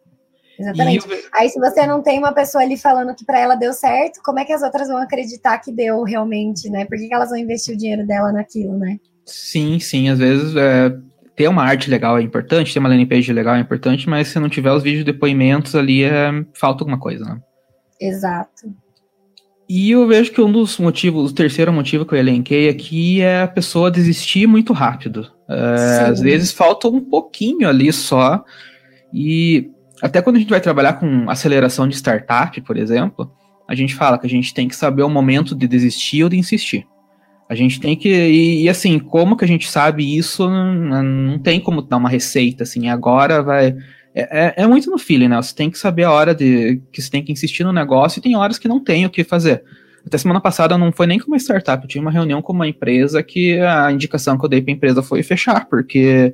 [0.60, 1.10] Exatamente.
[1.10, 1.18] Eu...
[1.34, 4.40] Aí, se você não tem uma pessoa ali falando que para ela deu certo, como
[4.40, 6.86] é que as outras vão acreditar que deu realmente, né?
[6.86, 8.98] Por que, que elas vão investir o dinheiro dela naquilo, né?
[9.26, 10.10] Sim, sim.
[10.10, 10.96] Às vezes é,
[11.36, 14.40] ter uma arte legal é importante, ter uma landing page legal é importante, mas se
[14.40, 17.40] não tiver os vídeos de depoimentos ali, é, falta alguma coisa, né?
[18.00, 18.74] Exato.
[19.70, 23.42] E eu vejo que um dos motivos, o terceiro motivo que eu elenquei aqui é
[23.42, 25.30] a pessoa desistir muito rápido.
[25.50, 28.44] É, às vezes falta um pouquinho ali só.
[29.14, 29.70] E
[30.02, 33.30] até quando a gente vai trabalhar com aceleração de startup, por exemplo,
[33.68, 36.38] a gente fala que a gente tem que saber o momento de desistir ou de
[36.38, 36.86] insistir.
[37.50, 38.10] A gente tem que.
[38.10, 40.50] E, e assim, como que a gente sabe isso?
[40.50, 43.76] Não, não tem como dar uma receita, assim, agora vai
[44.14, 45.38] é, é, é, muito no feeling, né?
[45.38, 48.22] Você tem que saber a hora de que você tem que insistir no negócio e
[48.22, 49.64] tem horas que não tem o que fazer.
[50.06, 52.68] Até semana passada não foi nem com uma startup, eu tinha uma reunião com uma
[52.68, 56.34] empresa que a indicação que eu dei para a empresa foi fechar, porque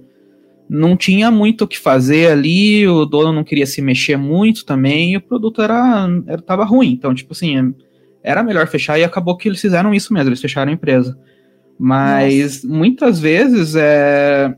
[0.70, 5.14] não tinha muito o que fazer ali, o dono não queria se mexer muito também,
[5.14, 6.92] e o produto era, era tava ruim.
[6.92, 7.74] Então, tipo assim,
[8.24, 11.18] era melhor fechar e acabou que eles fizeram isso mesmo, eles fecharam a empresa.
[11.78, 12.78] Mas Nossa.
[12.78, 14.56] muitas vezes é,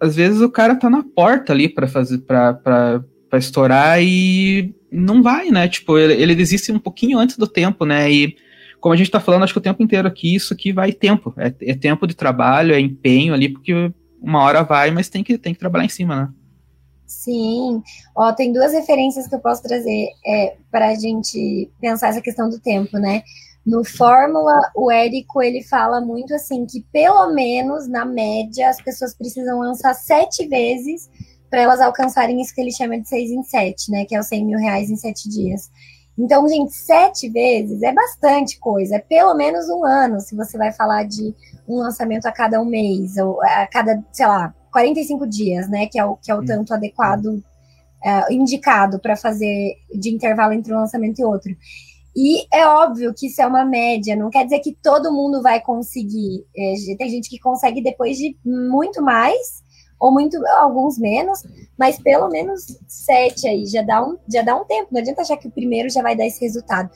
[0.00, 3.02] às vezes o cara tá na porta ali para fazer para
[3.34, 5.68] estourar e não vai, né?
[5.68, 8.10] Tipo, ele, ele desiste um pouquinho antes do tempo, né?
[8.10, 8.36] E
[8.80, 11.34] como a gente tá falando, acho que o tempo inteiro aqui, isso aqui vai tempo.
[11.36, 15.36] É, é tempo de trabalho, é empenho ali, porque uma hora vai, mas tem que,
[15.38, 16.28] tem que trabalhar em cima, né?
[17.06, 17.82] Sim,
[18.16, 22.48] ó, tem duas referências que eu posso trazer é, para a gente pensar essa questão
[22.48, 23.22] do tempo, né?
[23.66, 29.12] No Fórmula, o Érico ele fala muito assim que pelo menos na média as pessoas
[29.12, 31.10] precisam lançar sete vezes
[31.50, 34.04] para elas alcançarem isso que ele chama de seis em sete, né?
[34.04, 35.68] Que é os 100 mil reais em sete dias.
[36.16, 40.72] Então, gente, sete vezes é bastante coisa, é pelo menos um ano, se você vai
[40.72, 41.34] falar de
[41.68, 45.86] um lançamento a cada um mês, ou a cada, sei lá, 45 dias, né?
[45.86, 47.42] Que é o, que é o tanto adequado,
[48.04, 51.54] é, indicado para fazer de intervalo entre um lançamento e outro.
[52.16, 55.60] E é óbvio que isso é uma média, não quer dizer que todo mundo vai
[55.60, 56.46] conseguir.
[56.56, 59.62] É, tem gente que consegue depois de muito mais,
[60.00, 61.42] ou muito alguns menos,
[61.78, 64.88] mas pelo menos sete aí já dá um, já dá um tempo.
[64.92, 66.90] Não adianta achar que o primeiro já vai dar esse resultado.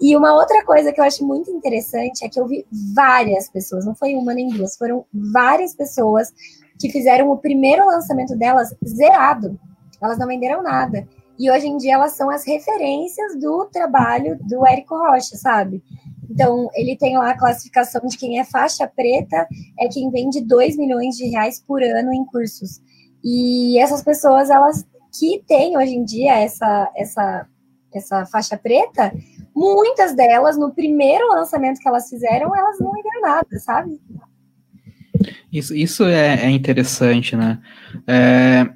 [0.00, 3.86] E uma outra coisa que eu acho muito interessante é que eu vi várias pessoas,
[3.86, 6.32] não foi uma nem duas, foram várias pessoas
[6.80, 9.58] que fizeram o primeiro lançamento delas zerado.
[10.02, 11.06] Elas não venderam nada.
[11.38, 15.82] E hoje em dia elas são as referências do trabalho do Érico Rocha, sabe?
[16.30, 19.46] Então, ele tem lá a classificação de quem é faixa preta,
[19.78, 22.80] é quem vende 2 milhões de reais por ano em cursos.
[23.22, 24.84] E essas pessoas, elas
[25.18, 27.46] que têm hoje em dia essa, essa,
[27.92, 29.12] essa faixa preta,
[29.54, 34.00] muitas delas, no primeiro lançamento que elas fizeram, elas não venderam nada, sabe?
[35.52, 37.60] Isso, isso é, é interessante, né?
[38.06, 38.66] É,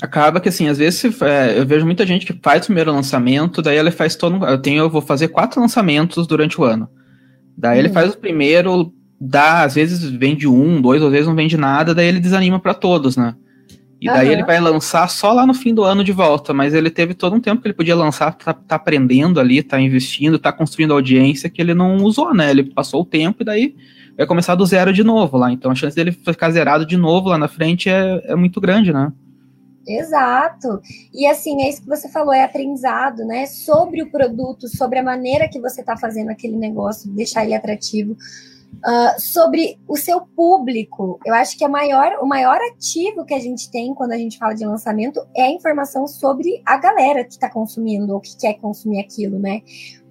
[0.00, 3.62] acaba que assim, às vezes é, eu vejo muita gente que faz o primeiro lançamento,
[3.62, 4.44] daí ele faz todo.
[4.44, 6.88] Eu tenho, eu vou fazer quatro lançamentos durante o ano.
[7.56, 7.94] Daí ele uhum.
[7.94, 12.06] faz o primeiro, dá, às vezes vende um, dois, às vezes não vende nada, daí
[12.06, 13.34] ele desanima para todos, né?
[14.00, 14.32] E daí uhum.
[14.32, 17.34] ele vai lançar só lá no fim do ano de volta, mas ele teve todo
[17.34, 21.48] um tempo que ele podia lançar, tá, tá aprendendo ali, tá investindo, tá construindo audiência
[21.48, 22.50] que ele não usou, né?
[22.50, 23.74] Ele passou o tempo e daí
[24.16, 25.50] vai começar do zero de novo lá.
[25.50, 28.92] Então a chance dele ficar zerado de novo lá na frente é, é muito grande,
[28.92, 29.10] né?
[29.86, 30.80] Exato.
[31.12, 33.46] E assim, é isso que você falou, é aprendizado, né?
[33.46, 38.16] Sobre o produto, sobre a maneira que você está fazendo aquele negócio, deixar ele atrativo.
[38.74, 43.38] Uh, sobre o seu público, eu acho que a maior, o maior ativo que a
[43.38, 47.32] gente tem quando a gente fala de lançamento é a informação sobre a galera que
[47.32, 49.62] está consumindo ou que quer consumir aquilo, né?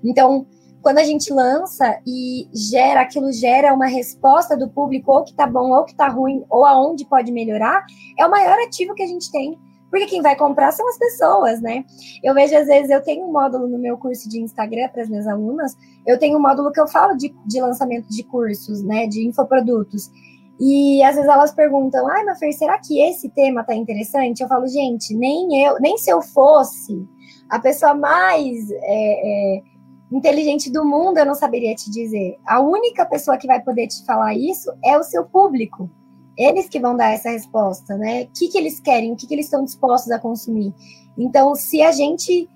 [0.03, 0.47] Então,
[0.83, 5.47] quando a gente lança e gera, aquilo gera uma resposta do público, ou que tá
[5.47, 7.85] bom, ou que tá ruim, ou aonde pode melhorar,
[8.19, 9.57] é o maior ativo que a gente tem.
[9.89, 11.85] Porque quem vai comprar são as pessoas, né?
[12.21, 15.09] Eu vejo, às vezes, eu tenho um módulo no meu curso de Instagram para as
[15.09, 19.07] minhas alunas, eu tenho um módulo que eu falo de, de lançamento de cursos, né?
[19.07, 20.11] De infoprodutos.
[20.59, 24.41] E às vezes elas perguntam, ai, Mafer, será que esse tema tá interessante?
[24.41, 27.07] Eu falo, gente, nem eu, nem se eu fosse
[27.49, 28.69] a pessoa mais.
[28.71, 29.72] É, é,
[30.17, 32.37] inteligente do mundo, eu não saberia te dizer.
[32.45, 35.89] A única pessoa que vai poder te falar isso é o seu público.
[36.37, 38.23] Eles que vão dar essa resposta, né?
[38.23, 40.73] O que, que eles querem, o que, que eles estão dispostos a consumir.
[41.17, 42.49] Então, se a gente.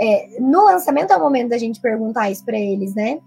[0.00, 3.20] É, no lançamento é o momento da gente perguntar isso para eles, né?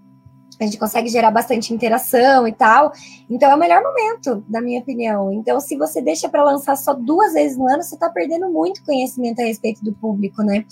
[0.59, 2.91] A gente consegue gerar bastante interação e tal.
[3.29, 5.31] Então é o melhor momento, na minha opinião.
[5.31, 8.83] Então, se você deixa para lançar só duas vezes no ano, você está perdendo muito
[8.83, 10.65] conhecimento a respeito do público, né?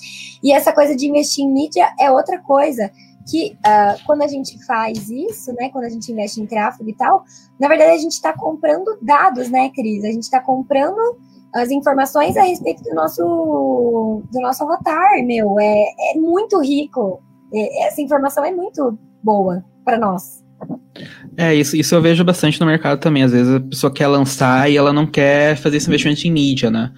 [0.44, 2.92] E essa coisa de investir em mídia é outra coisa
[3.30, 6.96] que uh, quando a gente faz isso, né, quando a gente investe em tráfego e
[6.96, 7.24] tal,
[7.60, 10.04] na verdade a gente está comprando dados, né, Cris?
[10.04, 11.00] A gente está comprando
[11.54, 17.22] as informações a respeito do nosso do nosso avatar, meu, é, é muito rico.
[17.54, 20.44] É, essa informação é muito boa para nós.
[21.38, 23.24] É, isso, isso eu vejo bastante no mercado também.
[23.24, 26.70] Às vezes a pessoa quer lançar e ela não quer fazer esse investimento em mídia,
[26.70, 26.92] né?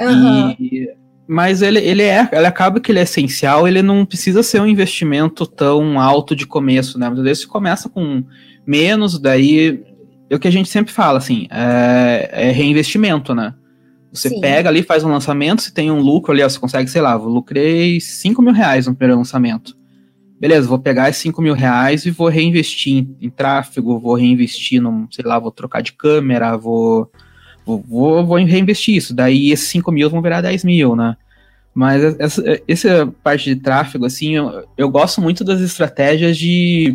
[0.00, 0.50] Uhum.
[0.58, 0.88] E,
[1.26, 4.66] mas ele, ele é, ele acaba que ele é essencial, ele não precisa ser um
[4.66, 7.06] investimento tão alto de começo, né?
[7.06, 8.24] Muitas vezes você começa com
[8.66, 9.82] menos, daí
[10.28, 13.54] é o que a gente sempre fala, assim, é, é reinvestimento, né?
[14.12, 14.40] Você Sim.
[14.40, 18.00] pega ali, faz um lançamento, se tem um lucro ali, você consegue, sei lá, lucrei
[18.00, 19.76] 5 mil reais no primeiro lançamento
[20.44, 24.78] beleza, vou pegar esses 5 mil reais e vou reinvestir em, em, tráfego, vou reinvestir
[24.78, 27.10] num, sei lá, vou trocar de câmera, vou,
[27.64, 29.14] vou, vou, vou reinvestir isso.
[29.14, 31.16] Daí esses 5 mil vão virar 10 mil, né?
[31.74, 36.94] Mas essa, essa parte de tráfego, assim, eu, eu gosto muito das estratégias de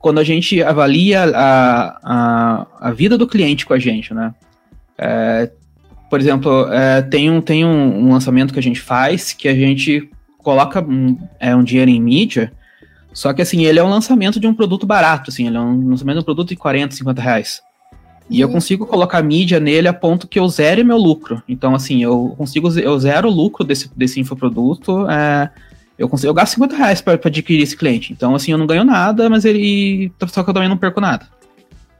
[0.00, 4.34] quando a gente avalia a, a, a vida do cliente com a gente, né?
[4.98, 5.48] É,
[6.10, 9.54] por exemplo, é, tem, um, tem um, um lançamento que a gente faz que a
[9.54, 10.10] gente
[10.42, 12.52] coloca um, é, um dinheiro em mídia,
[13.12, 15.90] só que assim, ele é um lançamento de um produto barato, assim, ele é um
[15.90, 17.62] lançamento de um produto de 40, 50 reais.
[18.30, 18.54] E eu uhum.
[18.54, 21.42] consigo colocar mídia nele a ponto que eu zere meu lucro.
[21.46, 25.06] Então, assim, eu consigo, eu zero o lucro desse, desse infoproduto.
[25.10, 25.50] É,
[25.98, 28.12] eu, consigo, eu gasto 50 reais para adquirir esse cliente.
[28.12, 30.10] Então, assim, eu não ganho nada, mas ele.
[30.28, 31.28] Só que eu também não perco nada.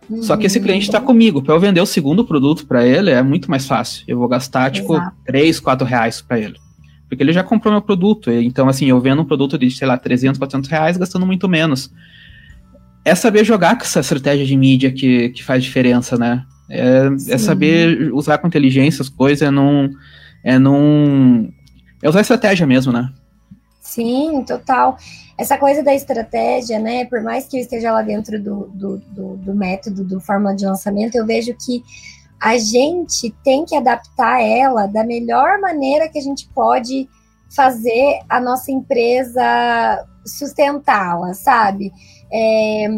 [0.08, 0.22] Uhum.
[0.22, 1.42] Só que esse cliente está comigo.
[1.42, 4.04] Para eu vender o segundo produto para ele é muito mais fácil.
[4.08, 5.16] Eu vou gastar, tipo, Exato.
[5.26, 6.61] 3, 4 reais para ele.
[7.12, 8.30] Porque ele já comprou meu produto.
[8.30, 11.92] Então, assim, eu vendo um produto de, sei lá, 300, 400 reais, gastando muito menos.
[13.04, 16.42] É saber jogar com essa estratégia de mídia que, que faz diferença, né?
[16.70, 19.90] É, é saber usar com inteligência as coisas, é não.
[20.42, 21.52] É não.
[22.02, 23.12] É usar estratégia mesmo, né?
[23.78, 24.96] Sim, total.
[25.36, 27.04] Essa coisa da estratégia, né?
[27.04, 30.64] Por mais que eu esteja lá dentro do, do, do, do método, do fórmula de
[30.64, 31.82] lançamento, eu vejo que
[32.42, 37.08] a gente tem que adaptar ela da melhor maneira que a gente pode
[37.54, 41.92] fazer a nossa empresa sustentá-la, sabe?
[42.32, 42.88] É,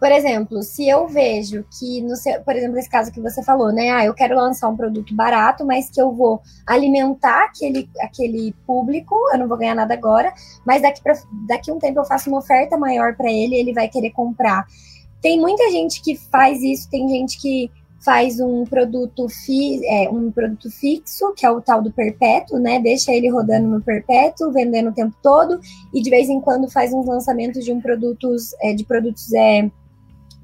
[0.00, 3.70] por exemplo, se eu vejo que, no seu, por exemplo, nesse caso que você falou,
[3.70, 3.90] né?
[3.90, 9.14] Ah, eu quero lançar um produto barato, mas que eu vou alimentar aquele, aquele público,
[9.32, 10.32] eu não vou ganhar nada agora,
[10.64, 11.12] mas daqui, pra,
[11.46, 14.64] daqui um tempo eu faço uma oferta maior para ele ele vai querer comprar.
[15.20, 17.70] Tem muita gente que faz isso, tem gente que
[18.04, 22.80] faz um produto, fi, é, um produto fixo, que é o tal do perpétuo, né?
[22.80, 25.60] Deixa ele rodando no perpétuo, vendendo o tempo todo,
[25.92, 29.70] e de vez em quando faz uns lançamentos de um produtos, é, de produtos é,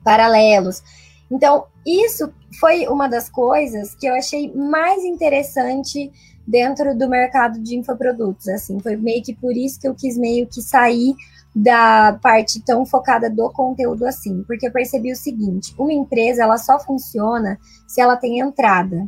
[0.03, 0.83] paralelos.
[1.31, 6.11] Então, isso foi uma das coisas que eu achei mais interessante
[6.47, 10.47] dentro do mercado de infoprodutos, assim, foi meio que por isso que eu quis meio
[10.47, 11.15] que sair
[11.55, 16.59] da parte tão focada do conteúdo assim, porque eu percebi o seguinte: uma empresa ela
[16.59, 19.05] só funciona se ela tem entrada,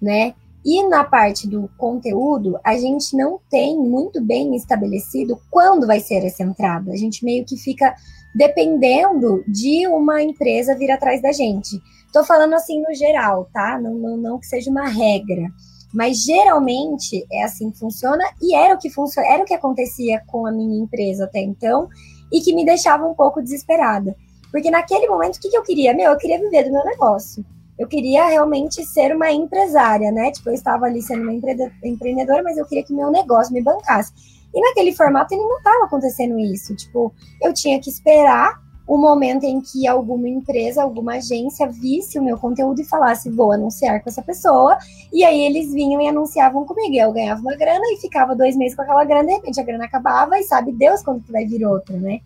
[0.00, 0.34] né?
[0.68, 6.24] E na parte do conteúdo, a gente não tem muito bem estabelecido quando vai ser
[6.24, 6.90] essa entrada.
[6.90, 7.94] A gente meio que fica
[8.34, 11.80] dependendo de uma empresa vir atrás da gente.
[12.12, 13.80] Tô falando assim no geral, tá?
[13.80, 15.52] Não, não, não que seja uma regra.
[15.96, 20.22] Mas geralmente é assim que funciona e era o que funciona, era o que acontecia
[20.26, 21.88] com a minha empresa até então
[22.30, 24.14] e que me deixava um pouco desesperada.
[24.52, 25.94] Porque naquele momento, o que, que eu queria?
[25.94, 27.42] Meu, eu queria viver do meu negócio.
[27.78, 30.30] Eu queria realmente ser uma empresária, né?
[30.32, 34.12] Tipo, eu estava ali sendo uma empreendedora, mas eu queria que meu negócio me bancasse.
[34.54, 36.76] E naquele formato ele não estava acontecendo isso.
[36.76, 37.10] Tipo,
[37.42, 42.38] eu tinha que esperar o momento em que alguma empresa, alguma agência visse o meu
[42.38, 44.78] conteúdo e falasse, vou anunciar com essa pessoa,
[45.12, 46.94] e aí eles vinham e anunciavam comigo.
[46.94, 49.84] Eu ganhava uma grana e ficava dois meses com aquela grana, de repente a grana
[49.84, 52.20] acabava e sabe Deus quando que vai vir outra, né?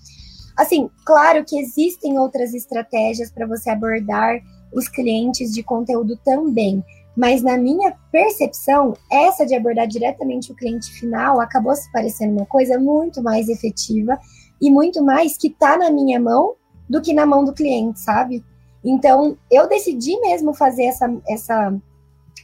[0.57, 4.41] Assim, claro que existem outras estratégias para você abordar
[4.75, 6.85] os clientes de conteúdo também,
[7.17, 12.47] mas na minha percepção, essa de abordar diretamente o cliente final acabou se parecendo uma
[12.47, 14.19] coisa muito mais efetiva
[14.61, 16.55] e muito mais que tá na minha mão
[16.89, 18.45] do que na mão do cliente, sabe?
[18.85, 21.75] Então, eu decidi mesmo fazer essa, essa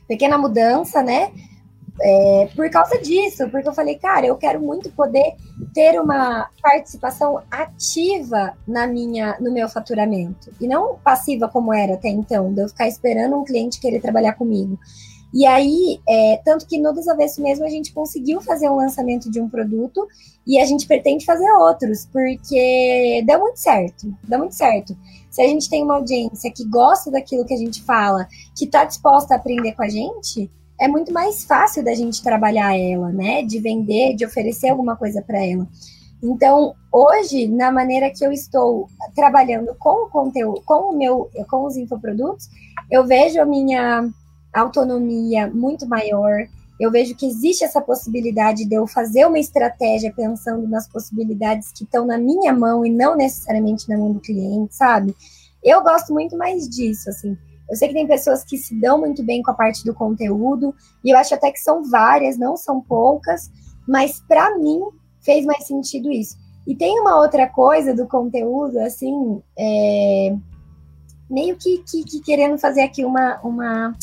[0.06, 1.32] pequena mudança, né?
[2.00, 5.34] é, por causa disso, porque eu falei, cara, eu quero muito poder
[5.72, 12.08] ter uma participação ativa na minha, no meu faturamento e não passiva como era até
[12.08, 14.78] então, de eu ficar esperando um cliente querer trabalhar comigo.
[15.34, 19.40] E aí, é, tanto que no Desavesso mesmo a gente conseguiu fazer um lançamento de
[19.40, 20.06] um produto
[20.46, 24.96] e a gente pretende fazer outros, porque deu muito certo, deu muito certo.
[25.30, 28.84] Se a gente tem uma audiência que gosta daquilo que a gente fala, que está
[28.84, 30.50] disposta a aprender com a gente,
[30.80, 33.42] é muito mais fácil da gente trabalhar ela, né?
[33.42, 35.66] De vender, de oferecer alguma coisa para ela.
[36.22, 41.66] Então, hoje, na maneira que eu estou trabalhando com o conteúdo, com o meu, com
[41.66, 42.48] os infoprodutos,
[42.90, 44.08] eu vejo a minha
[44.60, 46.46] autonomia muito maior.
[46.78, 51.84] Eu vejo que existe essa possibilidade de eu fazer uma estratégia pensando nas possibilidades que
[51.84, 55.14] estão na minha mão e não necessariamente na mão do cliente, sabe?
[55.64, 57.36] Eu gosto muito mais disso, assim.
[57.68, 60.74] Eu sei que tem pessoas que se dão muito bem com a parte do conteúdo,
[61.02, 63.50] e eu acho até que são várias, não são poucas,
[63.88, 64.80] mas para mim
[65.20, 66.36] fez mais sentido isso.
[66.66, 70.36] E tem uma outra coisa do conteúdo, assim, é,
[71.28, 73.96] meio que, que, que, querendo fazer aqui uma, uma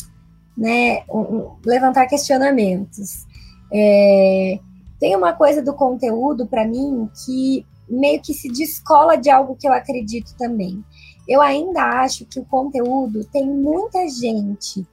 [0.56, 3.26] né, um, levantar questionamentos.
[3.72, 4.58] É,
[5.00, 9.68] tem uma coisa do conteúdo para mim que meio que se descola de algo que
[9.68, 10.82] eu acredito também
[11.26, 14.86] eu ainda acho que o conteúdo tem muita gente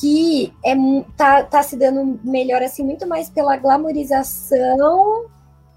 [0.00, 0.74] que é,
[1.16, 5.24] tá, tá se dando melhor, assim, muito mais pela glamorização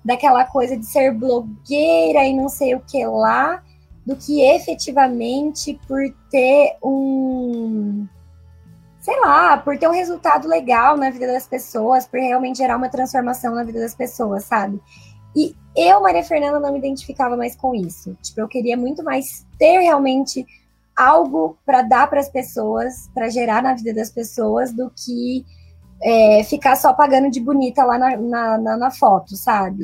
[0.04, 3.64] daquela coisa de ser blogueira e não sei o que lá,
[4.06, 8.06] do que efetivamente por ter um.
[9.02, 12.88] Sei lá, por ter um resultado legal na vida das pessoas, por realmente gerar uma
[12.88, 14.80] transformação na vida das pessoas, sabe?
[15.36, 18.16] E eu, Maria Fernanda, não me identificava mais com isso.
[18.22, 20.46] Tipo, eu queria muito mais ter realmente
[20.96, 25.44] algo para dar para as pessoas, para gerar na vida das pessoas, do que
[26.04, 29.84] é, ficar só pagando de bonita lá na, na, na, na foto, sabe?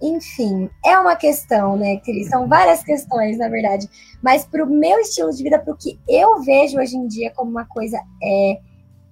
[0.00, 2.28] Enfim, é uma questão, né, Cris?
[2.28, 3.88] São várias questões, na verdade.
[4.22, 7.32] Mas para o meu estilo de vida, para o que eu vejo hoje em dia
[7.34, 8.58] como uma coisa é.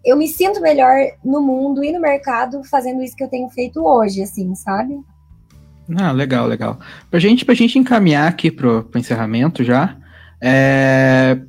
[0.05, 3.85] Eu me sinto melhor no mundo e no mercado fazendo isso que eu tenho feito
[3.85, 4.97] hoje, assim, sabe?
[5.99, 6.79] Ah, legal, legal.
[7.11, 9.97] Pra gente, pra gente encaminhar aqui pro, pro encerramento já,
[10.41, 11.41] é...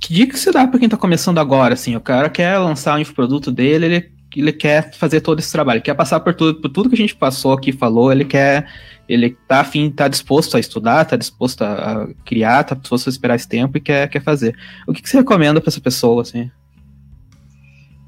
[0.00, 3.00] que dica você dá para quem tá começando agora, assim, o cara quer lançar o
[3.00, 6.88] infoproduto dele, ele, ele quer fazer todo esse trabalho, quer passar por tudo, por tudo
[6.88, 8.68] que a gente passou aqui, falou, ele quer,
[9.08, 13.36] ele tá afim, tá disposto a estudar, tá disposto a, criar, tá disposto a esperar
[13.36, 14.56] esse tempo e quer, quer fazer.
[14.86, 16.50] O que, que você recomenda para essa pessoa, assim?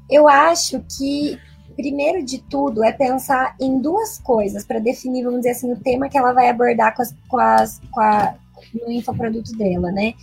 [0.09, 1.39] Eu acho que
[1.75, 6.09] primeiro de tudo, é pensar em duas coisas para definir, vamos dizer assim, o tema
[6.09, 8.35] que ela vai abordar com, as, com, as, com a,
[8.73, 10.13] no infoproduto dela, né?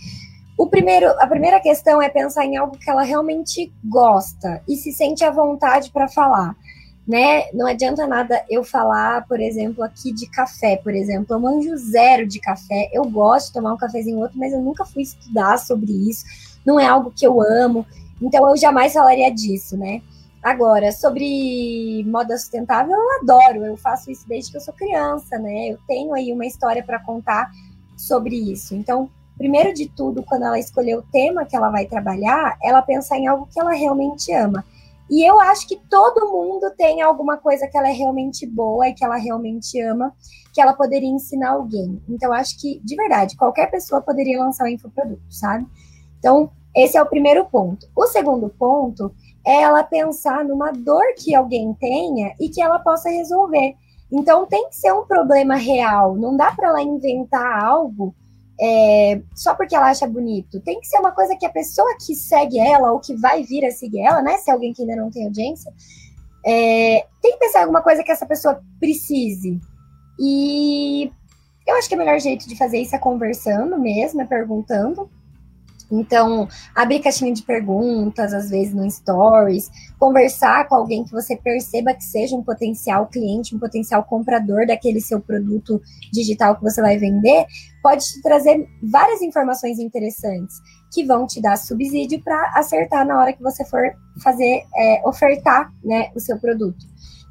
[0.59, 4.91] O primeiro, a primeira questão é pensar em algo que ela realmente gosta e se
[4.91, 6.53] sente à vontade para falar,
[7.07, 7.49] né?
[7.53, 12.27] Não adianta nada eu falar, por exemplo, aqui de café, por exemplo, eu manjo zero
[12.27, 15.93] de café, eu gosto de tomar um cafezinho outro, mas eu nunca fui estudar sobre
[15.93, 16.25] isso,
[16.65, 17.85] não é algo que eu amo,
[18.21, 20.01] então eu jamais falaria disso, né?
[20.43, 25.69] Agora, sobre moda sustentável, eu adoro, eu faço isso desde que eu sou criança, né?
[25.69, 27.49] Eu tenho aí uma história para contar
[27.95, 28.75] sobre isso.
[28.75, 29.09] Então,
[29.39, 33.25] primeiro de tudo, quando ela escolher o tema que ela vai trabalhar, ela pensar em
[33.25, 34.63] algo que ela realmente ama.
[35.09, 38.93] E eu acho que todo mundo tem alguma coisa que ela é realmente boa e
[38.93, 40.13] que ela realmente ama,
[40.53, 41.99] que ela poderia ensinar alguém.
[42.07, 45.65] Então, acho que, de verdade, qualquer pessoa poderia lançar um infoproduto, sabe?
[46.19, 47.87] Então, esse é o primeiro ponto.
[47.95, 49.11] O segundo ponto
[49.47, 53.75] é ela pensar numa dor que alguém tenha e que ela possa resolver.
[54.11, 58.13] Então tem que ser um problema real, não dá para ela inventar algo
[58.61, 60.59] é, só porque ela acha bonito.
[60.61, 63.65] Tem que ser uma coisa que a pessoa que segue ela ou que vai vir
[63.65, 64.37] a seguir ela, né?
[64.37, 65.71] Se é alguém que ainda não tem audiência,
[66.45, 69.59] é, tem que pensar em alguma coisa que essa pessoa precise.
[70.19, 71.11] E
[71.65, 75.09] eu acho que o melhor jeito de fazer isso é conversando mesmo, é perguntando.
[75.91, 81.93] Então, abrir caixinha de perguntas, às vezes no Stories, conversar com alguém que você perceba
[81.93, 85.81] que seja um potencial cliente, um potencial comprador daquele seu produto
[86.13, 87.45] digital que você vai vender,
[87.81, 90.61] pode te trazer várias informações interessantes
[90.93, 93.81] que vão te dar subsídio para acertar na hora que você for
[94.23, 96.85] fazer, é, ofertar né, o seu produto.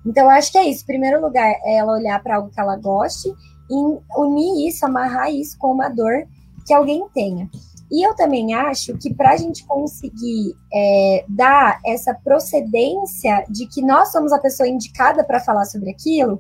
[0.05, 0.83] Então, acho que é isso.
[0.83, 3.29] Em primeiro lugar, é ela olhar para algo que ela goste
[3.71, 6.27] e unir isso, amarrar isso com uma dor
[6.67, 7.51] que alguém tenha.
[7.91, 13.81] E eu também acho que para a gente conseguir é, dar essa procedência de que
[13.81, 16.39] nós somos a pessoa indicada para falar sobre aquilo,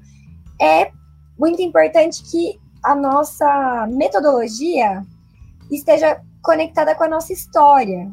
[0.60, 0.90] é
[1.38, 5.02] muito importante que a nossa metodologia
[5.70, 8.10] esteja conectada com a nossa história,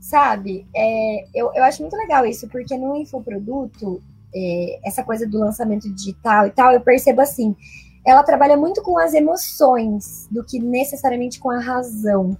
[0.00, 0.66] sabe?
[0.74, 4.02] É, eu, eu acho muito legal isso, porque no infoproduto,
[4.34, 7.56] é, essa coisa do lançamento digital e tal, eu percebo assim,
[8.04, 12.36] ela trabalha muito com as emoções do que necessariamente com a razão.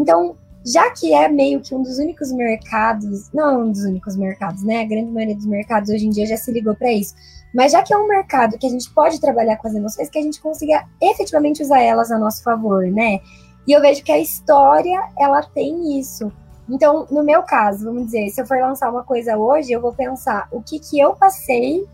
[0.00, 0.34] Então,
[0.64, 4.80] já que é meio que um dos únicos mercados, não um dos únicos mercados, né?
[4.80, 7.14] A grande maioria dos mercados hoje em dia já se ligou para isso.
[7.54, 10.18] Mas já que é um mercado que a gente pode trabalhar com as emoções, que
[10.18, 13.20] a gente consiga efetivamente usar elas a nosso favor, né?
[13.66, 16.32] E eu vejo que a história, ela tem isso.
[16.66, 19.92] Então, no meu caso, vamos dizer, se eu for lançar uma coisa hoje, eu vou
[19.92, 21.84] pensar o que que eu passei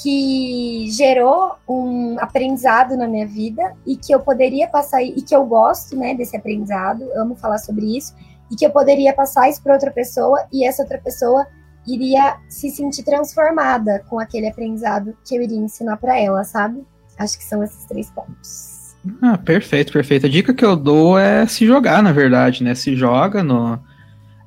[0.00, 5.44] que gerou um aprendizado na minha vida e que eu poderia passar e que eu
[5.44, 8.14] gosto, né, desse aprendizado, amo falar sobre isso
[8.50, 11.46] e que eu poderia passar isso para outra pessoa e essa outra pessoa
[11.86, 16.82] iria se sentir transformada com aquele aprendizado que eu iria ensinar para ela, sabe?
[17.18, 18.94] Acho que são esses três pontos.
[19.20, 20.26] Ah, perfeito, perfeito.
[20.26, 22.74] A dica que eu dou é se jogar, na verdade, né?
[22.74, 23.80] Se joga no,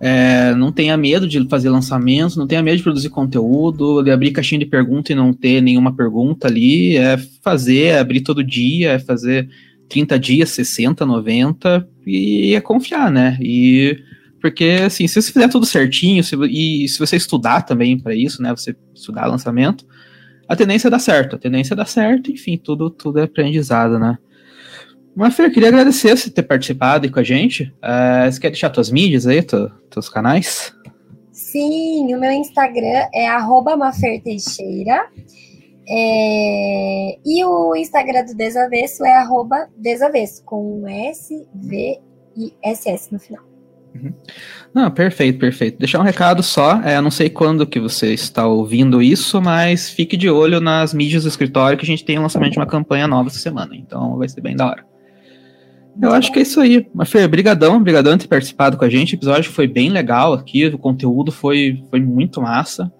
[0.08, 4.30] é, não tenha medo de fazer lançamentos, não tenha medo de produzir conteúdo, de abrir
[4.30, 6.96] caixinha de pergunta e não ter nenhuma pergunta ali.
[6.96, 9.50] É fazer, é abrir todo dia, é fazer
[9.90, 13.36] 30 dias, 60, 90 e é confiar, né?
[13.42, 13.98] E
[14.40, 18.44] porque assim, se você fizer tudo certinho, se, e se você estudar também para isso,
[18.44, 18.52] né?
[18.56, 19.88] Você estudar lançamento,
[20.48, 23.98] a tendência é dar certo, a tendência é dar certo, enfim, tudo, tudo é aprendizado,
[23.98, 24.20] né?
[25.16, 27.74] Mas, Fer, queria agradecer você ter participado aí com a gente.
[27.82, 30.74] Uh, você quer deixar tuas mídias aí, tu, teus canais?
[31.32, 33.30] Sim, o meu Instagram é
[33.78, 35.08] maferteixeira.
[35.88, 42.00] É, e o Instagram do Desavesso é arroba desavesso, com um S, V
[42.36, 43.44] e SS no final.
[43.94, 44.12] Uhum.
[44.74, 45.78] Não, perfeito, perfeito.
[45.78, 50.18] Deixar um recado só, é, não sei quando que você está ouvindo isso, mas fique
[50.18, 53.08] de olho nas mídias do escritório que a gente tem o lançamento de uma campanha
[53.08, 54.95] nova essa semana, então vai ser bem da hora.
[56.02, 56.88] Eu acho que é isso aí.
[56.94, 59.14] Mas, Fer, brigadão, brigadão por ter participado com a gente.
[59.14, 62.92] O episódio foi bem legal aqui, o conteúdo foi, foi muito massa.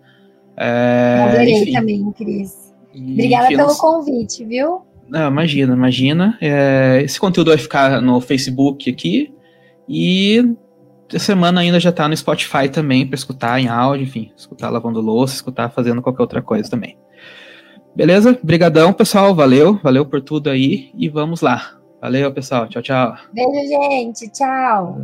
[0.58, 1.74] É, Adorei enfim.
[1.74, 2.74] também, Cris.
[2.96, 4.82] Obrigada enfim, pelo convite, viu?
[5.10, 6.38] Não, imagina, imagina.
[6.40, 9.34] É, esse conteúdo vai ficar no Facebook aqui
[9.88, 10.56] e
[11.14, 15.02] a semana ainda já tá no Spotify também para escutar em áudio, enfim, escutar lavando
[15.02, 16.98] louça, escutar fazendo qualquer outra coisa também.
[17.96, 18.38] Beleza?
[18.42, 19.36] Brigadão, pessoal.
[19.36, 21.78] Valeu, valeu por tudo aí e vamos lá.
[22.02, 22.68] Valeu, pessoal.
[22.68, 23.16] Tchau, tchau.
[23.34, 24.30] Beijo, gente.
[24.32, 24.98] Tchau.